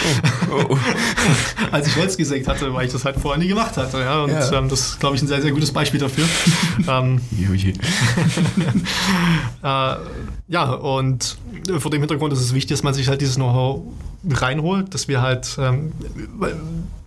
[0.50, 0.64] oh.
[0.70, 0.78] Oh.
[1.70, 4.00] als ich Holz gesägt hatte, weil ich das halt vorher nie gemacht hatte.
[4.00, 4.52] Ja, und ja.
[4.52, 6.24] Ähm, das ist, glaube ich, ein sehr, sehr gutes Beispiel dafür.
[6.88, 7.20] ähm,
[9.62, 9.94] äh,
[10.48, 11.36] ja, und
[11.78, 13.82] vor dem Hintergrund ist es wichtig, dass man sich halt dieses Know-how
[14.30, 15.92] reinholt, dass wir halt, ähm,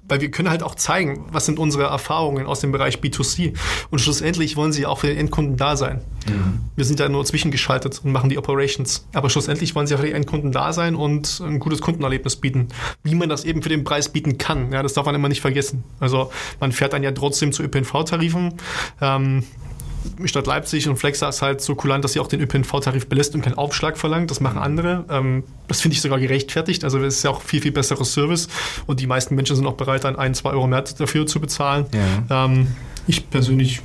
[0.08, 3.54] weil wir können halt auch zeigen, was sind unsere Erfahrungen aus dem Bereich B2C.
[3.90, 6.02] Und schlussendlich wollen sie auch für den Endkunden da sein.
[6.27, 6.62] Mhm.
[6.75, 9.08] Wir sind ja nur zwischengeschaltet und machen die Operations.
[9.13, 12.69] Aber schlussendlich wollen sie auch für den Endkunden da sein und ein gutes Kundenerlebnis bieten.
[13.04, 15.42] Wie man das eben für den Preis bieten kann, ja, das darf man immer nicht
[15.42, 15.84] vergessen.
[16.00, 18.56] Also man fährt dann ja trotzdem zu ÖPNV-Tarifen.
[19.02, 19.44] Ähm,
[20.25, 23.41] Stadt Leipzig und Flexa ist halt so kulant, dass sie auch den ÖPNV-Tarif belässt und
[23.41, 24.31] keinen Aufschlag verlangt.
[24.31, 25.06] Das machen andere.
[25.10, 26.83] Ähm, das finde ich sogar gerechtfertigt.
[26.83, 28.47] Also es ist ja auch viel, viel besserer Service
[28.85, 31.85] und die meisten Menschen sind auch bereit, dann ein, zwei Euro mehr dafür zu bezahlen.
[32.29, 32.45] Ja.
[32.45, 32.67] Ähm,
[33.08, 33.81] ich persönlich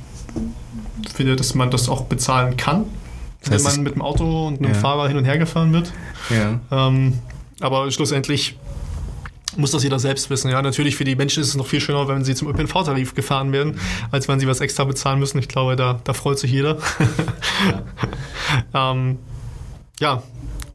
[1.13, 2.85] finde, dass man das auch bezahlen kann,
[3.43, 4.79] das heißt, wenn man mit dem Auto und einem ja.
[4.79, 5.91] Fahrer hin und her gefahren wird.
[6.29, 6.59] Ja.
[6.87, 7.19] Ähm,
[7.59, 8.55] aber schlussendlich
[9.57, 10.49] muss das jeder selbst wissen.
[10.49, 13.51] Ja, natürlich für die Menschen ist es noch viel schöner, wenn sie zum ÖPNV-Tarif gefahren
[13.51, 13.79] werden,
[14.11, 15.39] als wenn sie was extra bezahlen müssen.
[15.39, 16.77] Ich glaube, da, da freut sich jeder.
[18.73, 18.91] Ja.
[18.91, 19.17] ähm,
[19.99, 20.23] ja.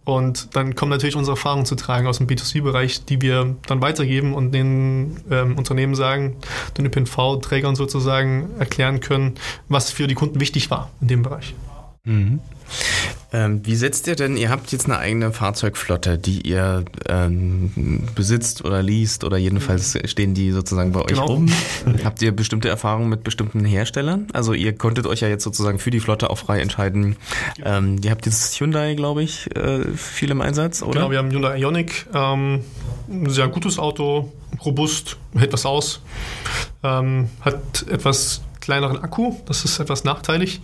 [0.05, 4.35] Und dann kommen natürlich unsere Erfahrungen zu tragen aus dem B2C-Bereich, die wir dann weitergeben
[4.35, 6.37] und den ähm, Unternehmen sagen,
[6.79, 9.35] den ÖPNV-Trägern sozusagen erklären können,
[9.69, 11.57] was für die Kunden wichtig war in dem Bereich.
[12.07, 12.41] Mhm.
[13.33, 18.65] Ähm, wie setzt ihr denn, ihr habt jetzt eine eigene Fahrzeugflotte, die ihr ähm, besitzt
[18.65, 21.27] oder liest oder jedenfalls stehen die sozusagen bei euch genau.
[21.27, 21.49] rum.
[22.05, 24.29] habt ihr bestimmte Erfahrungen mit bestimmten Herstellern?
[24.33, 27.17] Also ihr konntet euch ja jetzt sozusagen für die Flotte auch frei entscheiden.
[27.65, 31.01] Ähm, ihr habt jetzt Hyundai, glaube ich, äh, viel im Einsatz, oder?
[31.01, 32.61] Genau, wir haben Hyundai Ioniq, ähm,
[33.09, 34.33] ein sehr gutes Auto,
[34.65, 36.01] robust, hält was aus,
[36.85, 40.61] ähm, hat etwas kleineren Akku, das ist etwas nachteilig.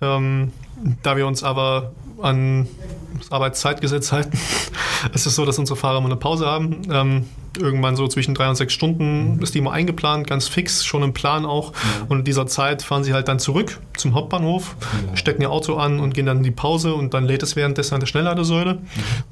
[0.00, 0.52] Ähm,
[1.02, 1.92] da wir uns aber
[2.22, 2.68] an
[3.18, 4.38] das Arbeitszeitgesetz halten,
[5.12, 6.82] ist es so, dass unsere Fahrer mal eine Pause haben.
[6.90, 7.26] Ähm,
[7.58, 11.12] irgendwann so zwischen drei und sechs Stunden ist die immer eingeplant, ganz fix, schon im
[11.12, 11.72] Plan auch.
[11.72, 12.06] Ja.
[12.08, 14.76] Und in dieser Zeit fahren sie halt dann zurück zum Hauptbahnhof,
[15.08, 15.16] ja.
[15.16, 17.94] stecken ihr Auto an und gehen dann in die Pause und dann lädt es währenddessen
[17.94, 18.74] an der Schnellladesäule.
[18.74, 18.80] Mhm.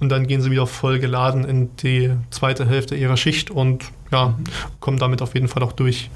[0.00, 4.38] Und dann gehen sie wieder voll geladen in die zweite Hälfte ihrer Schicht und ja,
[4.80, 6.10] kommen damit auf jeden Fall auch durch.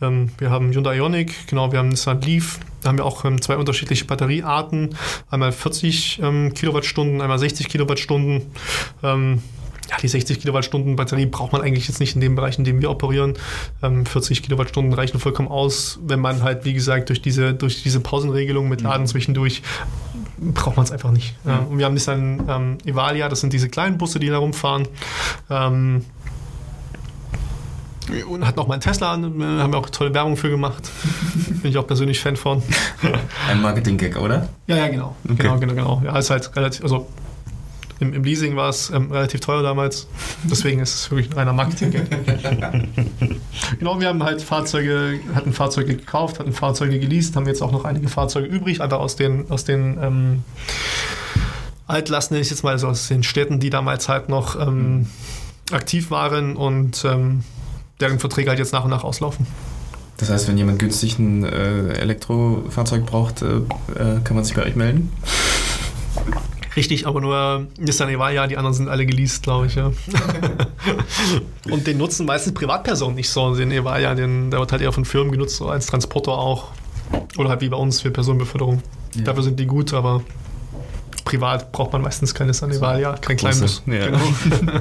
[0.00, 3.40] Ähm, wir haben Hyundai Ioniq, genau, wir haben Nissan Leaf, da haben wir auch ähm,
[3.40, 4.96] zwei unterschiedliche Batteriearten,
[5.30, 8.46] einmal 40 ähm, Kilowattstunden, einmal 60 Kilowattstunden.
[9.02, 9.42] Ähm,
[9.90, 12.82] ja, die 60 Kilowattstunden Batterie braucht man eigentlich jetzt nicht in dem Bereich, in dem
[12.82, 13.34] wir operieren.
[13.80, 18.00] 40 ähm, Kilowattstunden reichen vollkommen aus, wenn man halt, wie gesagt, durch diese, durch diese
[18.00, 19.06] Pausenregelung mit Laden mhm.
[19.06, 19.62] zwischendurch
[20.38, 21.34] braucht man es einfach nicht.
[21.44, 21.50] Mhm.
[21.50, 24.86] Ja, und wir haben Nissan ähm, Evalia, das sind diese kleinen Busse, die da rumfahren.
[25.50, 26.04] Ähm,
[28.28, 30.90] und hat noch mal einen Tesla an, haben wir auch tolle Werbung für gemacht.
[31.62, 32.62] Bin ich auch persönlich Fan von.
[33.50, 34.48] Ein Marketing-Gag, oder?
[34.66, 35.14] Ja, ja, genau.
[35.24, 35.36] Okay.
[35.42, 36.02] Genau, genau, genau.
[36.04, 37.06] Ja, ist halt relativ, also
[38.00, 40.06] im, im Leasing war es ähm, relativ teuer damals.
[40.44, 42.08] Deswegen ist es wirklich ein reiner Marketing-Gag.
[43.78, 47.84] genau, wir haben halt Fahrzeuge, hatten Fahrzeuge gekauft, hatten Fahrzeuge geleast, haben jetzt auch noch
[47.84, 50.44] einige Fahrzeuge übrig, einfach aus den, aus den ähm,
[51.86, 55.06] Altlasten, nenne ich jetzt mal, also aus den Städten, die damals halt noch ähm,
[55.72, 57.42] aktiv waren und ähm,
[58.00, 59.46] deren Verträge halt jetzt nach und nach auslaufen.
[60.18, 64.64] Das heißt, wenn jemand günstig ein äh, Elektrofahrzeug braucht, äh, äh kann man sich bei
[64.64, 65.12] euch melden?
[66.76, 69.74] Richtig, aber nur Nissan Evaya, die anderen sind alle geleast, glaube ich.
[69.74, 69.92] Ja.
[71.70, 73.54] und den nutzen meistens Privatpersonen nicht so.
[73.54, 76.68] Den Evaya, den, der wird halt eher von Firmen genutzt, so als Transporter auch.
[77.36, 78.82] Oder halt wie bei uns für Personenbeförderung.
[79.14, 79.22] Ja.
[79.22, 80.22] Dafür sind die gut, aber
[81.24, 83.82] privat braucht man meistens keine Sanivalia, kein Kleinbus.
[83.86, 84.06] Ja.
[84.06, 84.20] Genau.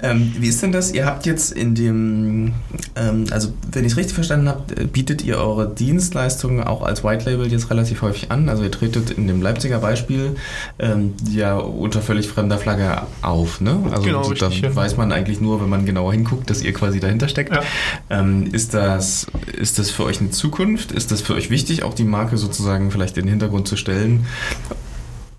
[0.00, 0.92] ähm, wie ist denn das?
[0.92, 2.54] Ihr habt jetzt in dem,
[2.94, 7.02] ähm, also wenn ich es richtig verstanden habe, äh, bietet ihr eure Dienstleistungen auch als
[7.02, 8.48] White Label jetzt relativ häufig an.
[8.48, 10.36] Also ihr tretet in dem Leipziger Beispiel
[10.78, 13.60] ähm, ja unter völlig fremder Flagge auf.
[13.60, 13.78] Ne?
[13.90, 14.74] Also genau, da richtig, ja.
[14.74, 17.52] weiß man eigentlich nur, wenn man genauer hinguckt, dass ihr quasi dahinter steckt.
[17.52, 17.62] Ja.
[18.10, 20.92] Ähm, ist, das, ist das für euch eine Zukunft?
[20.92, 24.26] Ist das für euch wichtig, auch die Marke sozusagen vielleicht in den Hintergrund zu stellen?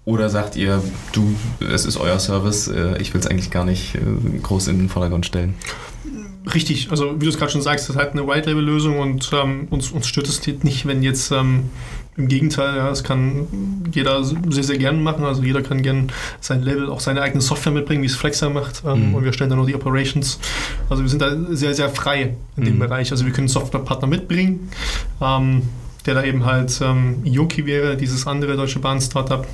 [0.09, 0.81] Oder sagt ihr,
[1.11, 1.35] du,
[1.71, 3.99] es ist euer Service, äh, ich will es eigentlich gar nicht äh,
[4.41, 5.53] groß in den Vordergrund stellen?
[6.51, 9.67] Richtig, also wie du es gerade schon sagst, das ist halt eine White-Label-Lösung und ähm,
[9.69, 11.65] uns, uns stört es nicht, wenn jetzt ähm,
[12.17, 13.47] im Gegenteil, ja, das kann
[13.93, 15.25] jeder sehr, sehr gerne machen.
[15.25, 16.07] Also jeder kann gerne
[16.41, 18.81] sein Label, auch seine eigene Software mitbringen, wie es Flexer macht.
[18.87, 19.15] Ähm, mhm.
[19.15, 20.39] Und wir stellen dann nur die Operations.
[20.89, 22.79] Also wir sind da sehr, sehr frei in dem mhm.
[22.79, 23.11] Bereich.
[23.11, 24.71] Also wir können Softwarepartner mitbringen,
[25.21, 25.61] ähm,
[26.07, 29.45] der da eben halt ähm, Yoki wäre, dieses andere deutsche Bahn-Startup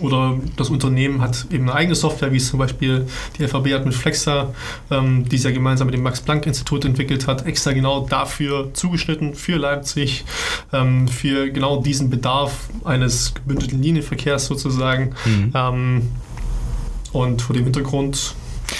[0.00, 3.06] oder das Unternehmen hat eben eine eigene Software, wie es zum Beispiel
[3.38, 4.52] die FAB hat mit Flexa,
[4.90, 9.56] ähm, die es ja gemeinsam mit dem Max-Planck-Institut entwickelt hat, extra genau dafür zugeschnitten, für
[9.56, 10.24] Leipzig,
[10.72, 15.14] ähm, für genau diesen Bedarf eines gebündelten Linienverkehrs sozusagen.
[15.24, 15.52] Mhm.
[15.54, 16.08] Ähm,
[17.12, 18.34] und vor dem Hintergrund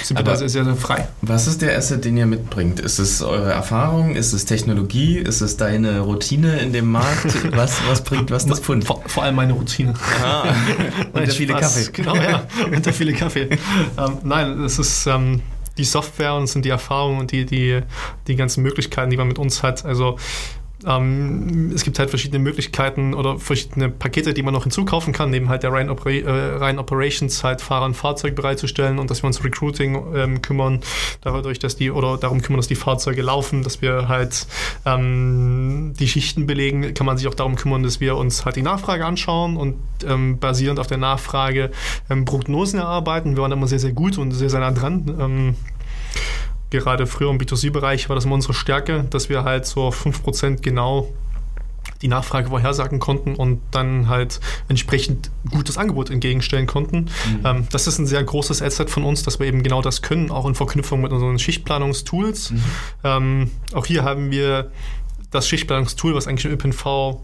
[0.08, 1.08] wir da sehr, sehr frei.
[1.22, 2.80] Was ist der Asset, den ihr mitbringt?
[2.80, 4.16] Ist es eure Erfahrung?
[4.16, 5.18] Ist es Technologie?
[5.18, 7.34] Ist es deine Routine in dem Markt?
[7.56, 8.84] Was, was bringt was das Pfund?
[8.84, 9.94] Vor, vor allem meine Routine.
[10.22, 10.42] Ah,
[11.12, 11.90] und der viele Kaffee.
[11.92, 12.46] Genau, ja.
[12.74, 13.48] Und der viele Kaffee.
[13.98, 15.42] ähm, nein, es ist ähm,
[15.76, 17.80] die Software und es sind die Erfahrungen und die, die,
[18.26, 19.84] die ganzen Möglichkeiten, die man mit uns hat.
[19.84, 20.18] Also
[20.86, 25.48] ähm, es gibt halt verschiedene Möglichkeiten oder verschiedene Pakete, die man noch hinzukaufen kann, neben
[25.48, 29.26] halt der rein, Opera äh, rein Operations halt Fahrer und Fahrzeug bereitzustellen und dass wir
[29.26, 30.80] uns Recruiting ähm, kümmern,
[31.22, 34.46] dadurch, dass die oder darum kümmern, dass die Fahrzeuge laufen, dass wir halt
[34.84, 38.62] ähm, die Schichten belegen, kann man sich auch darum kümmern, dass wir uns halt die
[38.62, 39.76] Nachfrage anschauen und
[40.06, 41.70] ähm, basierend auf der Nachfrage
[42.10, 43.36] ähm, Prognosen erarbeiten.
[43.36, 45.54] Wir waren immer sehr, sehr gut und sehr, sehr nah dran ähm,
[46.70, 51.08] gerade früher im B2C-Bereich war das immer unsere Stärke, dass wir halt so 5% genau
[52.02, 57.06] die Nachfrage vorhersagen konnten und dann halt entsprechend gutes Angebot entgegenstellen konnten.
[57.26, 57.40] Mhm.
[57.44, 60.30] Ähm, das ist ein sehr großes Asset von uns, dass wir eben genau das können,
[60.30, 62.50] auch in Verknüpfung mit unseren Schichtplanungstools.
[62.50, 62.62] Mhm.
[63.04, 64.70] Ähm, auch hier haben wir
[65.30, 67.20] das Schichtplanungstool, was eigentlich im ÖPNV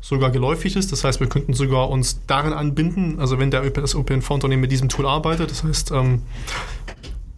[0.00, 0.92] sogar geläufig ist.
[0.92, 5.06] Das heißt, wir könnten sogar uns darin anbinden, also wenn der ÖPNV-Unternehmen mit diesem Tool
[5.06, 6.22] arbeitet, das heißt ähm,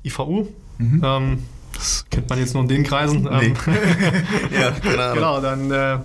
[0.05, 0.48] IVU,
[0.83, 1.03] mhm.
[1.05, 1.39] ähm,
[1.74, 3.22] das kennt man jetzt nur in den Kreisen.
[3.22, 3.47] Nee.
[3.47, 3.55] Ähm,
[4.61, 5.14] ja, genau.
[5.14, 5.99] genau, dann, äh,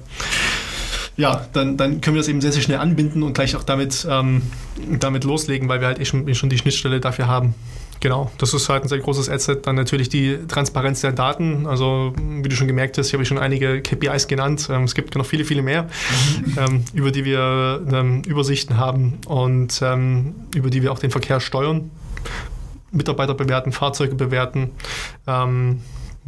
[1.18, 4.08] ja, dann, dann können wir das eben sehr, sehr schnell anbinden und gleich auch damit,
[4.10, 4.44] ähm,
[5.00, 7.56] damit loslegen, weil wir halt eh schon, eh schon die Schnittstelle dafür haben.
[8.00, 9.66] Genau, das ist halt ein sehr großes Asset.
[9.66, 11.66] Dann natürlich die Transparenz der Daten.
[11.66, 14.68] Also, wie du schon gemerkt hast, ich habe schon einige KPIs genannt.
[14.72, 16.58] Ähm, es gibt noch viele, viele mehr, mhm.
[16.58, 17.82] ähm, über die wir
[18.28, 19.82] Übersichten haben und
[20.56, 21.90] über die wir auch den Verkehr steuern.
[22.98, 24.72] Mitarbeiter bewerten, Fahrzeuge bewerten.
[25.28, 25.82] Ähm,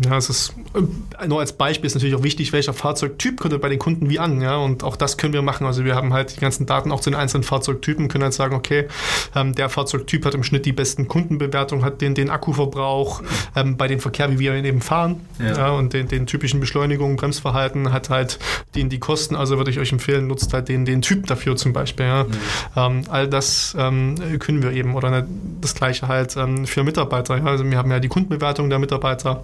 [0.06, 3.70] ja, es ist äh, nur als Beispiel ist natürlich auch wichtig, welcher Fahrzeugtyp kommt bei
[3.70, 4.39] den Kunden wie an.
[4.41, 5.66] Ja, und auch das können wir machen.
[5.66, 8.56] Also wir haben halt die ganzen Daten auch zu den einzelnen Fahrzeugtypen, können halt sagen,
[8.56, 8.88] okay,
[9.36, 13.22] ähm, der Fahrzeugtyp hat im Schnitt die besten Kundenbewertungen, hat den, den Akkuverbrauch
[13.56, 15.20] ähm, bei dem Verkehr, wie wir ihn eben fahren.
[15.39, 15.58] Ja.
[15.58, 18.39] ja und den, den, typischen Beschleunigungen, Bremsverhalten, hat halt
[18.76, 19.36] den die Kosten.
[19.36, 22.06] Also würde ich euch empfehlen, nutzt halt den, den Typ dafür zum Beispiel.
[22.06, 22.24] Ja.
[22.24, 22.30] Mhm.
[22.76, 24.95] Ähm, all das ähm, können wir eben.
[24.95, 25.26] Oder
[25.60, 27.38] das gleiche halt ähm, für Mitarbeiter.
[27.38, 27.45] Ja.
[27.45, 29.43] Also wir haben ja die Kundenbewertung der Mitarbeiter.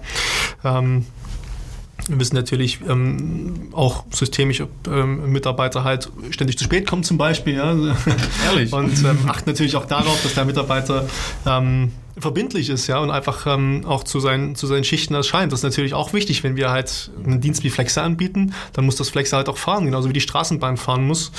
[0.64, 1.06] Ähm,
[2.08, 7.18] wir wissen natürlich ähm, auch systemisch, ob ähm, Mitarbeiter halt ständig zu spät kommen zum
[7.18, 7.56] Beispiel.
[7.56, 7.76] Ja.
[8.46, 8.72] Ehrlich.
[8.72, 11.08] Und ähm, achten natürlich auch darauf, dass der Mitarbeiter
[11.48, 15.52] ähm, verbindlich ist, ja, und einfach ähm, auch zu seinen, zu seinen Schichten erscheint.
[15.52, 18.96] Das ist natürlich auch wichtig, wenn wir halt einen Dienst wie Flexa anbieten, dann muss
[18.96, 21.32] das Flexa halt auch fahren, genauso wie die Straßenbahn fahren muss.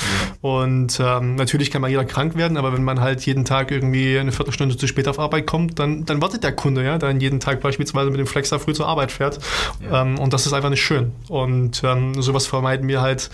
[0.43, 0.51] Ja.
[0.51, 4.19] Und ähm, natürlich kann mal jeder krank werden, aber wenn man halt jeden Tag irgendwie
[4.19, 7.41] eine Viertelstunde zu spät auf Arbeit kommt, dann, dann wartet der Kunde, ja, der jeden
[7.41, 9.39] Tag beispielsweise mit dem Flexa früh zur Arbeit fährt.
[9.83, 10.03] Ja.
[10.03, 11.13] Ähm, und das ist einfach nicht schön.
[11.29, 13.31] Und ähm, sowas vermeiden wir halt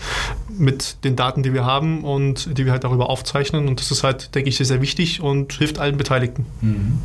[0.49, 3.67] mit den Daten, die wir haben und die wir halt darüber aufzeichnen.
[3.67, 6.45] Und das ist halt, denke ich, sehr, sehr wichtig und hilft allen Beteiligten.
[6.61, 6.99] Mhm.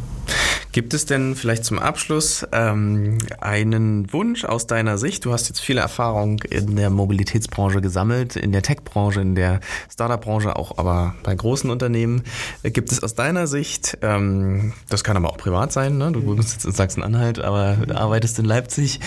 [0.72, 5.24] Gibt es denn vielleicht zum Abschluss ähm, einen Wunsch aus deiner Sicht?
[5.24, 9.60] Du hast jetzt viele Erfahrung in der Mobilitätsbranche gesammelt, in der Tech-Branche, in der
[9.90, 12.22] Startup-Branche, auch aber bei großen Unternehmen.
[12.62, 16.12] Gibt es aus deiner Sicht, ähm, das kann aber auch privat sein, ne?
[16.12, 19.00] du wohnst jetzt in Sachsen-Anhalt, aber arbeitest in Leipzig,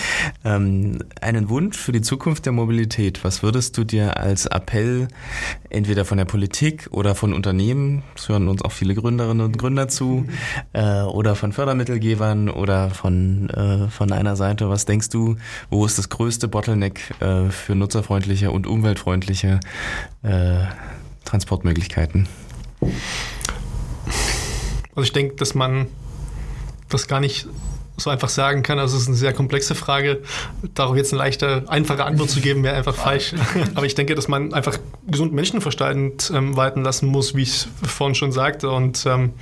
[0.44, 3.24] ähm, einen Wunsch für die Zukunft der Mobilität?
[3.24, 5.08] Was würdest du dir als Appell
[5.70, 9.88] entweder von der Politik oder von Unternehmen, es hören uns auch viele Gründerinnen und Gründer
[9.88, 10.26] zu,
[10.72, 14.70] äh, oder von Fördermittelgebern oder von, äh, von einer Seite.
[14.70, 15.36] Was denkst du,
[15.68, 19.60] wo ist das größte Bottleneck äh, für nutzerfreundliche und umweltfreundliche
[20.22, 20.64] äh,
[21.24, 22.28] Transportmöglichkeiten?
[24.94, 25.86] Also ich denke, dass man
[26.88, 27.46] das gar nicht
[28.02, 28.78] so einfach sagen kann.
[28.78, 30.22] Also es ist eine sehr komplexe Frage.
[30.74, 33.34] Darauf jetzt eine leichte, einfache Antwort zu geben, wäre einfach falsch.
[33.74, 38.14] Aber ich denke, dass man einfach gesunden Menschenverstand ähm, walten lassen muss, wie ich vorhin
[38.14, 39.32] schon sagte, und ähm,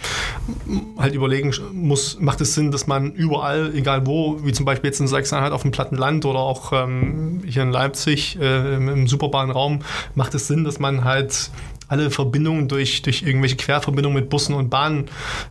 [0.99, 5.01] halt überlegen muss, macht es Sinn, dass man überall, egal wo, wie zum Beispiel jetzt
[5.01, 9.81] in Sachsen-Anhalt auf dem platten Land oder auch ähm, hier in Leipzig äh, im Superbahnraum,
[10.15, 11.51] macht es Sinn, dass man halt
[11.91, 15.07] alle Verbindungen durch, durch irgendwelche Querverbindungen mit Bussen und Bahnen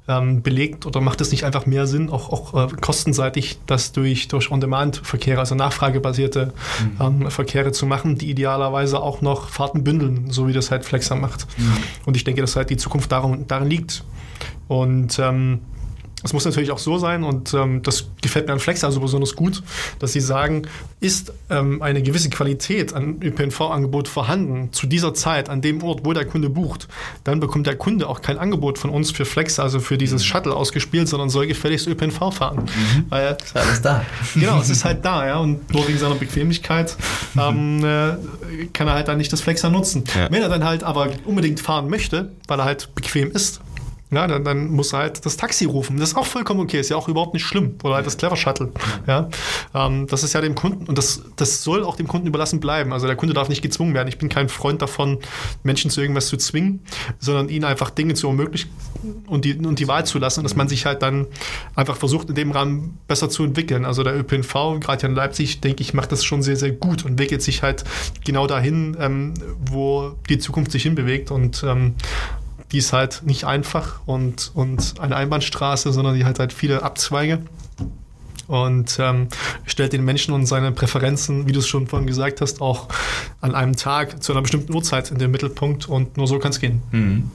[0.07, 0.85] ähm, belegt?
[0.85, 5.39] Oder macht es nicht einfach mehr Sinn, auch, auch äh, kostenseitig, das durch, durch On-Demand-Verkehre,
[5.39, 6.53] also nachfragebasierte
[6.97, 7.23] mhm.
[7.23, 11.15] ähm, Verkehre zu machen, die idealerweise auch noch Fahrten bündeln, so wie das halt Flexer
[11.15, 11.45] macht?
[11.57, 11.73] Mhm.
[12.05, 14.05] Und ich denke, dass halt die Zukunft darum, darin liegt.
[14.69, 15.59] Und ähm,
[16.23, 19.35] es muss natürlich auch so sein, und ähm, das gefällt mir an Flex also besonders
[19.35, 19.63] gut,
[19.99, 20.63] dass sie sagen,
[20.99, 26.13] ist ähm, eine gewisse Qualität an ÖPNV-Angebot vorhanden zu dieser Zeit, an dem Ort, wo
[26.13, 26.87] der Kunde bucht,
[27.23, 30.53] dann bekommt der Kunde auch kein Angebot von uns für Flex, also für dieses Shuttle
[30.53, 32.65] ausgespielt, sondern soll gefälligst ÖPNV fahren.
[32.65, 33.05] Mhm.
[33.09, 34.05] Weil, ist alles da.
[34.33, 36.95] Genau, es ist halt da, ja, und nur wegen seiner Bequemlichkeit
[37.37, 40.03] ähm, äh, kann er halt dann nicht das Flexer nutzen.
[40.15, 40.29] Ja.
[40.31, 43.61] Wenn er dann halt aber unbedingt fahren möchte, weil er halt bequem ist,
[44.11, 45.97] ja, dann, dann muss er halt das Taxi rufen.
[45.97, 47.75] Das ist auch vollkommen okay, ist ja auch überhaupt nicht schlimm.
[47.83, 48.71] Oder halt das Clever Shuttle.
[49.05, 49.29] Ja,
[49.75, 52.91] ähm, das ist ja dem Kunden, und das, das soll auch dem Kunden überlassen bleiben.
[52.91, 54.07] Also der Kunde darf nicht gezwungen werden.
[54.07, 55.19] Ich bin kein Freund davon,
[55.63, 56.81] Menschen zu irgendwas zu zwingen,
[57.19, 58.71] sondern ihnen einfach Dinge zu ermöglichen
[59.27, 61.27] und die, und die Wahl zu lassen, dass man sich halt dann
[61.75, 63.85] einfach versucht, in dem Rahmen besser zu entwickeln.
[63.85, 67.03] Also der ÖPNV, gerade hier in Leipzig, denke ich, macht das schon sehr, sehr gut
[67.03, 67.83] und entwickelt sich halt
[68.25, 71.29] genau dahin, ähm, wo die Zukunft sich hinbewegt.
[71.29, 71.93] Und ähm,
[72.71, 77.39] die ist halt nicht einfach und, und eine Einbahnstraße, sondern die hat halt viele Abzweige
[78.49, 79.27] und ähm,
[79.65, 82.87] stellt den Menschen und seine Präferenzen, wie du es schon vorhin gesagt hast, auch
[83.41, 86.59] an einem Tag zu einer bestimmten Uhrzeit in den Mittelpunkt und nur so kann es
[86.59, 86.81] gehen.
[86.91, 87.29] Mhm.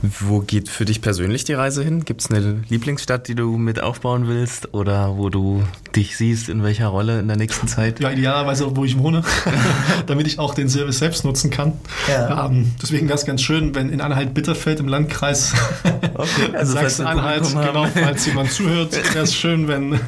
[0.00, 2.04] Wo geht für dich persönlich die Reise hin?
[2.06, 5.62] Gibt es eine Lieblingsstadt, die du mit aufbauen willst oder wo du
[5.98, 8.00] dich siehst, in welcher Rolle in der nächsten Zeit?
[8.00, 9.22] Ja, idealerweise, wo ich wohne,
[10.06, 11.72] damit ich auch den Service selbst nutzen kann.
[12.08, 12.46] Ja.
[12.46, 15.54] Ähm, deswegen wäre es ganz schön, wenn in Anhalt-Bitterfeld im Landkreis
[16.14, 19.98] okay, also Sachsen-Anhalt, genau, falls jemand zuhört, wäre es schön, wenn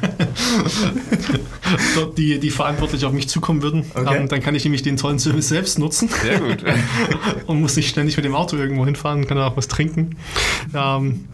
[1.95, 3.85] dort die, die verantwortlich auf mich zukommen würden.
[3.93, 4.17] Okay.
[4.17, 6.09] Ähm, dann kann ich nämlich den tollen Service selbst nutzen.
[6.21, 6.63] Sehr gut.
[7.47, 10.15] und muss nicht ständig mit dem Auto irgendwo hinfahren, kann auch was trinken.
[10.73, 11.25] Ähm,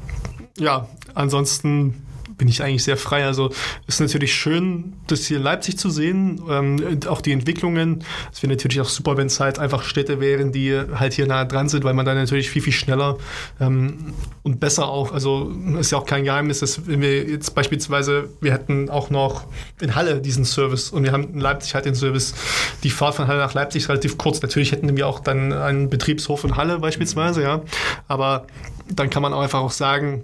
[0.58, 2.07] ja, ansonsten
[2.38, 3.26] bin ich eigentlich sehr frei.
[3.26, 3.52] Also
[3.88, 8.04] ist natürlich schön, das hier in Leipzig zu sehen, ähm, auch die Entwicklungen.
[8.32, 11.46] Es wäre natürlich auch super, wenn es halt einfach Städte wären, die halt hier nah
[11.46, 13.18] dran sind, weil man dann natürlich viel, viel schneller
[13.60, 14.14] ähm,
[14.44, 18.54] und besser auch, also ist ja auch kein Geheimnis, dass wenn wir jetzt beispielsweise, wir
[18.54, 19.46] hätten auch noch
[19.82, 22.34] in Halle diesen Service und wir haben in Leipzig halt den Service,
[22.84, 24.42] die Fahrt von Halle nach Leipzig ist relativ kurz.
[24.42, 27.62] Natürlich hätten wir auch dann einen Betriebshof in Halle beispielsweise, ja,
[28.08, 28.46] aber
[28.90, 30.24] dann kann man auch einfach auch sagen,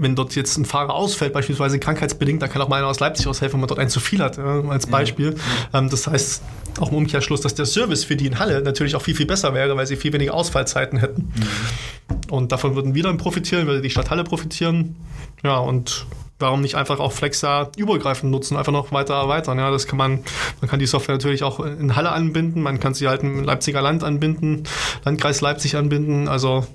[0.00, 3.26] wenn dort jetzt ein Fahrer ausfällt, beispielsweise krankheitsbedingt, dann kann auch mal einer aus Leipzig
[3.28, 5.36] aushelfen, wenn man dort einen zu viel hat, als Beispiel.
[5.72, 5.78] Ja.
[5.78, 6.42] Ähm, das heißt
[6.80, 9.52] auch im Umkehrschluss, dass der Service für die in Halle natürlich auch viel, viel besser
[9.52, 11.32] wäre, weil sie viel weniger Ausfallzeiten hätten.
[11.34, 12.32] Mhm.
[12.32, 14.96] Und davon würden wir dann profitieren, würde die Stadt Halle profitieren.
[15.42, 16.06] Ja, und
[16.38, 19.58] warum nicht einfach auch Flexa übergreifend nutzen, einfach noch weiter erweitern.
[19.58, 20.20] Ja, das kann man,
[20.60, 23.82] man kann die Software natürlich auch in Halle anbinden, man kann sie halt im Leipziger
[23.82, 24.64] Land anbinden,
[25.04, 26.28] Landkreis Leipzig anbinden.
[26.28, 26.66] Also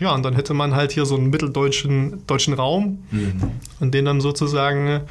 [0.00, 3.42] ja, und dann hätte man halt hier so einen mitteldeutschen deutschen Raum, mhm.
[3.80, 5.02] in dem dann sozusagen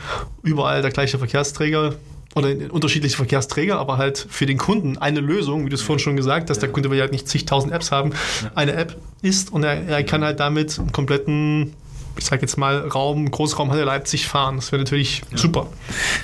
[0.41, 1.95] überall der gleiche Verkehrsträger
[2.35, 6.15] oder unterschiedliche Verkehrsträger, aber halt für den Kunden eine Lösung, wie du es vorhin schon
[6.15, 8.13] gesagt hast, der Kunde will ja nicht zigtausend Apps haben,
[8.55, 11.73] eine App ist und er, er kann halt damit einen kompletten
[12.17, 14.57] ich sage jetzt mal, Raum, Großraumhalle Leipzig fahren.
[14.57, 15.37] Das wäre natürlich ja.
[15.37, 15.67] super.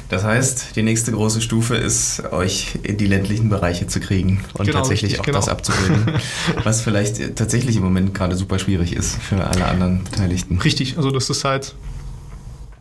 [0.10, 4.66] Das heißt, die nächste große Stufe ist, euch in die ländlichen Bereiche zu kriegen und
[4.66, 5.38] genau, tatsächlich richtig, auch genau.
[5.40, 6.14] das abzubilden,
[6.64, 10.60] was vielleicht tatsächlich im Moment gerade super schwierig ist für alle anderen Beteiligten.
[10.60, 11.76] Richtig, also das ist halt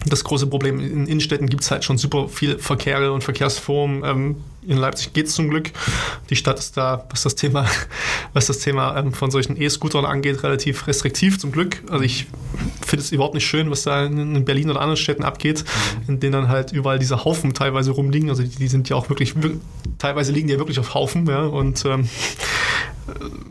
[0.07, 0.79] das große Problem.
[0.79, 4.05] In Innenstädten gibt es halt schon super viel Verkehre und Verkehrsformen.
[4.05, 4.37] Ähm,
[4.69, 5.71] in Leipzig geht es zum Glück.
[6.31, 7.67] Die Stadt ist da, was das Thema,
[8.35, 11.83] was das Thema ähm, von solchen E-Scootern angeht, relativ restriktiv zum Glück.
[11.91, 12.27] Also ich
[12.87, 15.65] finde es überhaupt nicht schön, was da in Berlin oder anderen Städten abgeht,
[16.07, 16.15] mhm.
[16.15, 18.29] in denen dann halt überall diese Haufen teilweise rumliegen.
[18.29, 19.35] Also die, die sind ja auch wirklich,
[19.99, 22.09] teilweise liegen die ja wirklich auf Haufen, ja, und ähm,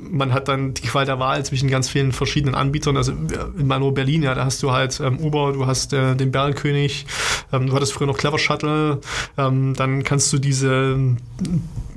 [0.09, 2.97] man hat dann die Qual der Wahl zwischen ganz vielen verschiedenen Anbietern.
[2.97, 6.31] Also in Mano Berlin, ja, da hast du halt ähm, Uber, du hast äh, den
[6.31, 7.05] Berlkönig,
[7.51, 9.01] ähm, du hattest früher noch Clever Shuttle,
[9.37, 10.97] ähm, dann kannst du diese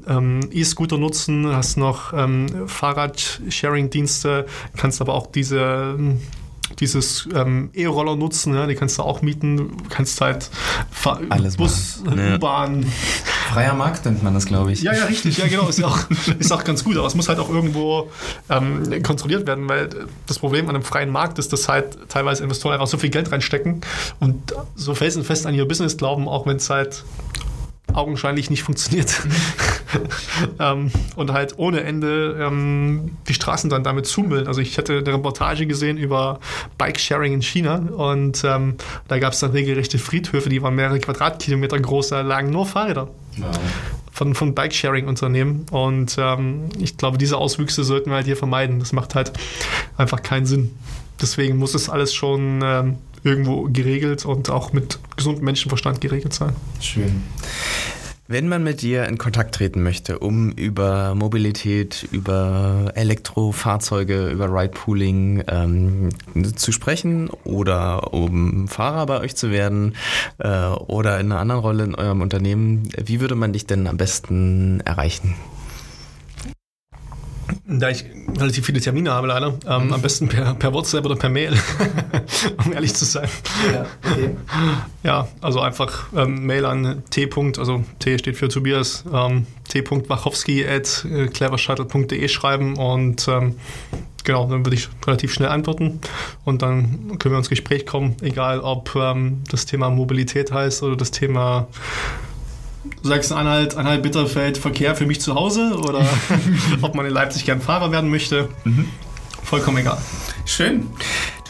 [0.07, 4.47] ähm, E-Scooter nutzen, hast noch ähm, Fahrrad-Sharing-Dienste,
[4.77, 5.97] kannst aber auch diese
[6.79, 10.51] dieses ähm, E-Roller nutzen, ja, die kannst du auch mieten, du kannst halt
[11.29, 12.03] Alles Bus.
[12.07, 12.87] U-Bahn.
[13.51, 14.83] Freier Markt nennt man das, glaube ich.
[14.83, 15.99] Ja, ja, richtig, ja, genau, ist ja auch,
[16.39, 18.11] ist auch ganz gut, aber es muss halt auch irgendwo
[18.49, 19.89] ähm, kontrolliert werden, weil
[20.27, 23.33] das Problem an einem freien Markt ist, dass halt teilweise Investoren einfach so viel Geld
[23.33, 23.81] reinstecken
[24.21, 27.05] und so felsenfest an ihr Business glauben, auch wenn es halt
[27.95, 29.21] augenscheinlich nicht funktioniert.
[30.59, 34.47] ähm, und halt ohne Ende ähm, die Straßen dann damit zumüllen.
[34.47, 36.41] Also ich hatte eine Reportage gesehen über
[36.79, 38.77] Bike-Sharing in China und ähm,
[39.09, 43.09] da gab es dann regelrechte Friedhöfe, die waren mehrere Quadratkilometer groß, da lagen nur Fahrräder.
[43.37, 43.59] Wow.
[44.13, 45.67] Von, von Bike-Sharing-Unternehmen.
[45.71, 48.79] Und ähm, ich glaube, diese Auswüchse sollten wir halt hier vermeiden.
[48.79, 49.33] Das macht halt
[49.97, 50.75] einfach keinen Sinn.
[51.23, 56.55] Deswegen muss es alles schon ähm, irgendwo geregelt und auch mit gesundem Menschenverstand geregelt sein.
[56.81, 57.23] Schön.
[58.31, 65.43] Wenn man mit dir in Kontakt treten möchte, um über Mobilität, über Elektrofahrzeuge, über Ride-Pooling
[65.49, 66.11] ähm,
[66.55, 69.97] zu sprechen oder um Fahrer bei euch zu werden
[70.39, 73.97] äh, oder in einer anderen Rolle in eurem Unternehmen, wie würde man dich denn am
[73.97, 75.35] besten erreichen?
[77.73, 78.05] Da ich
[78.37, 81.57] relativ viele Termine habe leider, ähm, am besten per, per WhatsApp oder per Mail,
[82.65, 83.29] um ehrlich zu sein.
[83.73, 84.31] Ja, okay.
[85.05, 87.31] ja also einfach ähm, Mail an t.
[87.59, 93.55] also T steht für Tobias, ähm, t.wachowski at äh, clevershuttle.de schreiben und ähm,
[94.25, 96.01] genau, dann würde ich relativ schnell antworten
[96.45, 100.97] und dann können wir ins Gespräch kommen, egal ob ähm, das Thema Mobilität heißt oder
[100.97, 101.69] das Thema
[103.03, 106.07] Du sagst Anhalt, Anhalt Bitterfeld, Verkehr für mich zu Hause oder
[106.83, 108.49] ob man in Leipzig gern Fahrer werden möchte.
[108.65, 108.89] Mhm.
[109.43, 109.99] Vollkommen egal.
[110.45, 110.89] Schön.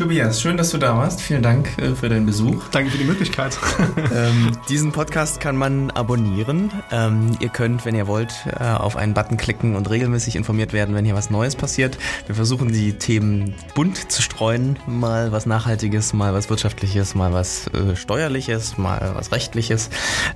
[0.00, 1.20] Tobias, schön, dass du da warst.
[1.20, 2.68] Vielen Dank äh, für deinen Besuch.
[2.70, 3.58] Danke für die Möglichkeit.
[4.14, 6.70] ähm, diesen Podcast kann man abonnieren.
[6.90, 10.94] Ähm, ihr könnt, wenn ihr wollt, äh, auf einen Button klicken und regelmäßig informiert werden,
[10.94, 11.98] wenn hier was Neues passiert.
[12.24, 14.78] Wir versuchen die Themen bunt zu streuen.
[14.86, 19.90] Mal was Nachhaltiges, mal was Wirtschaftliches, mal was äh, Steuerliches, mal was Rechtliches.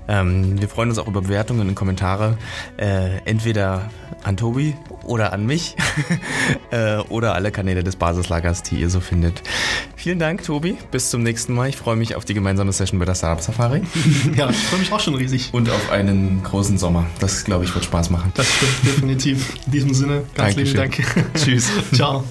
[0.08, 2.36] Ähm, wir freuen uns auch über Bewertungen und Kommentare.
[2.76, 3.90] Äh, entweder
[4.24, 4.76] an Tobi
[5.06, 5.76] oder an mich
[6.70, 9.42] äh, oder alle Kanäle des Basislagers, die ihr so findet.
[9.96, 10.76] Vielen Dank, Tobi.
[10.90, 11.68] Bis zum nächsten Mal.
[11.68, 13.82] Ich freue mich auf die gemeinsame Session bei der Startup Safari.
[14.36, 15.50] ja, ich freue mich auch schon riesig.
[15.52, 17.06] Und auf einen großen Sommer.
[17.20, 18.32] Das, glaube ich, wird Spaß machen.
[18.34, 19.54] Das stimmt definitiv.
[19.66, 20.64] In diesem Sinne, ganz Dankeschön.
[20.66, 21.34] lieben Dank.
[21.34, 21.70] Tschüss.
[21.92, 22.24] Ciao.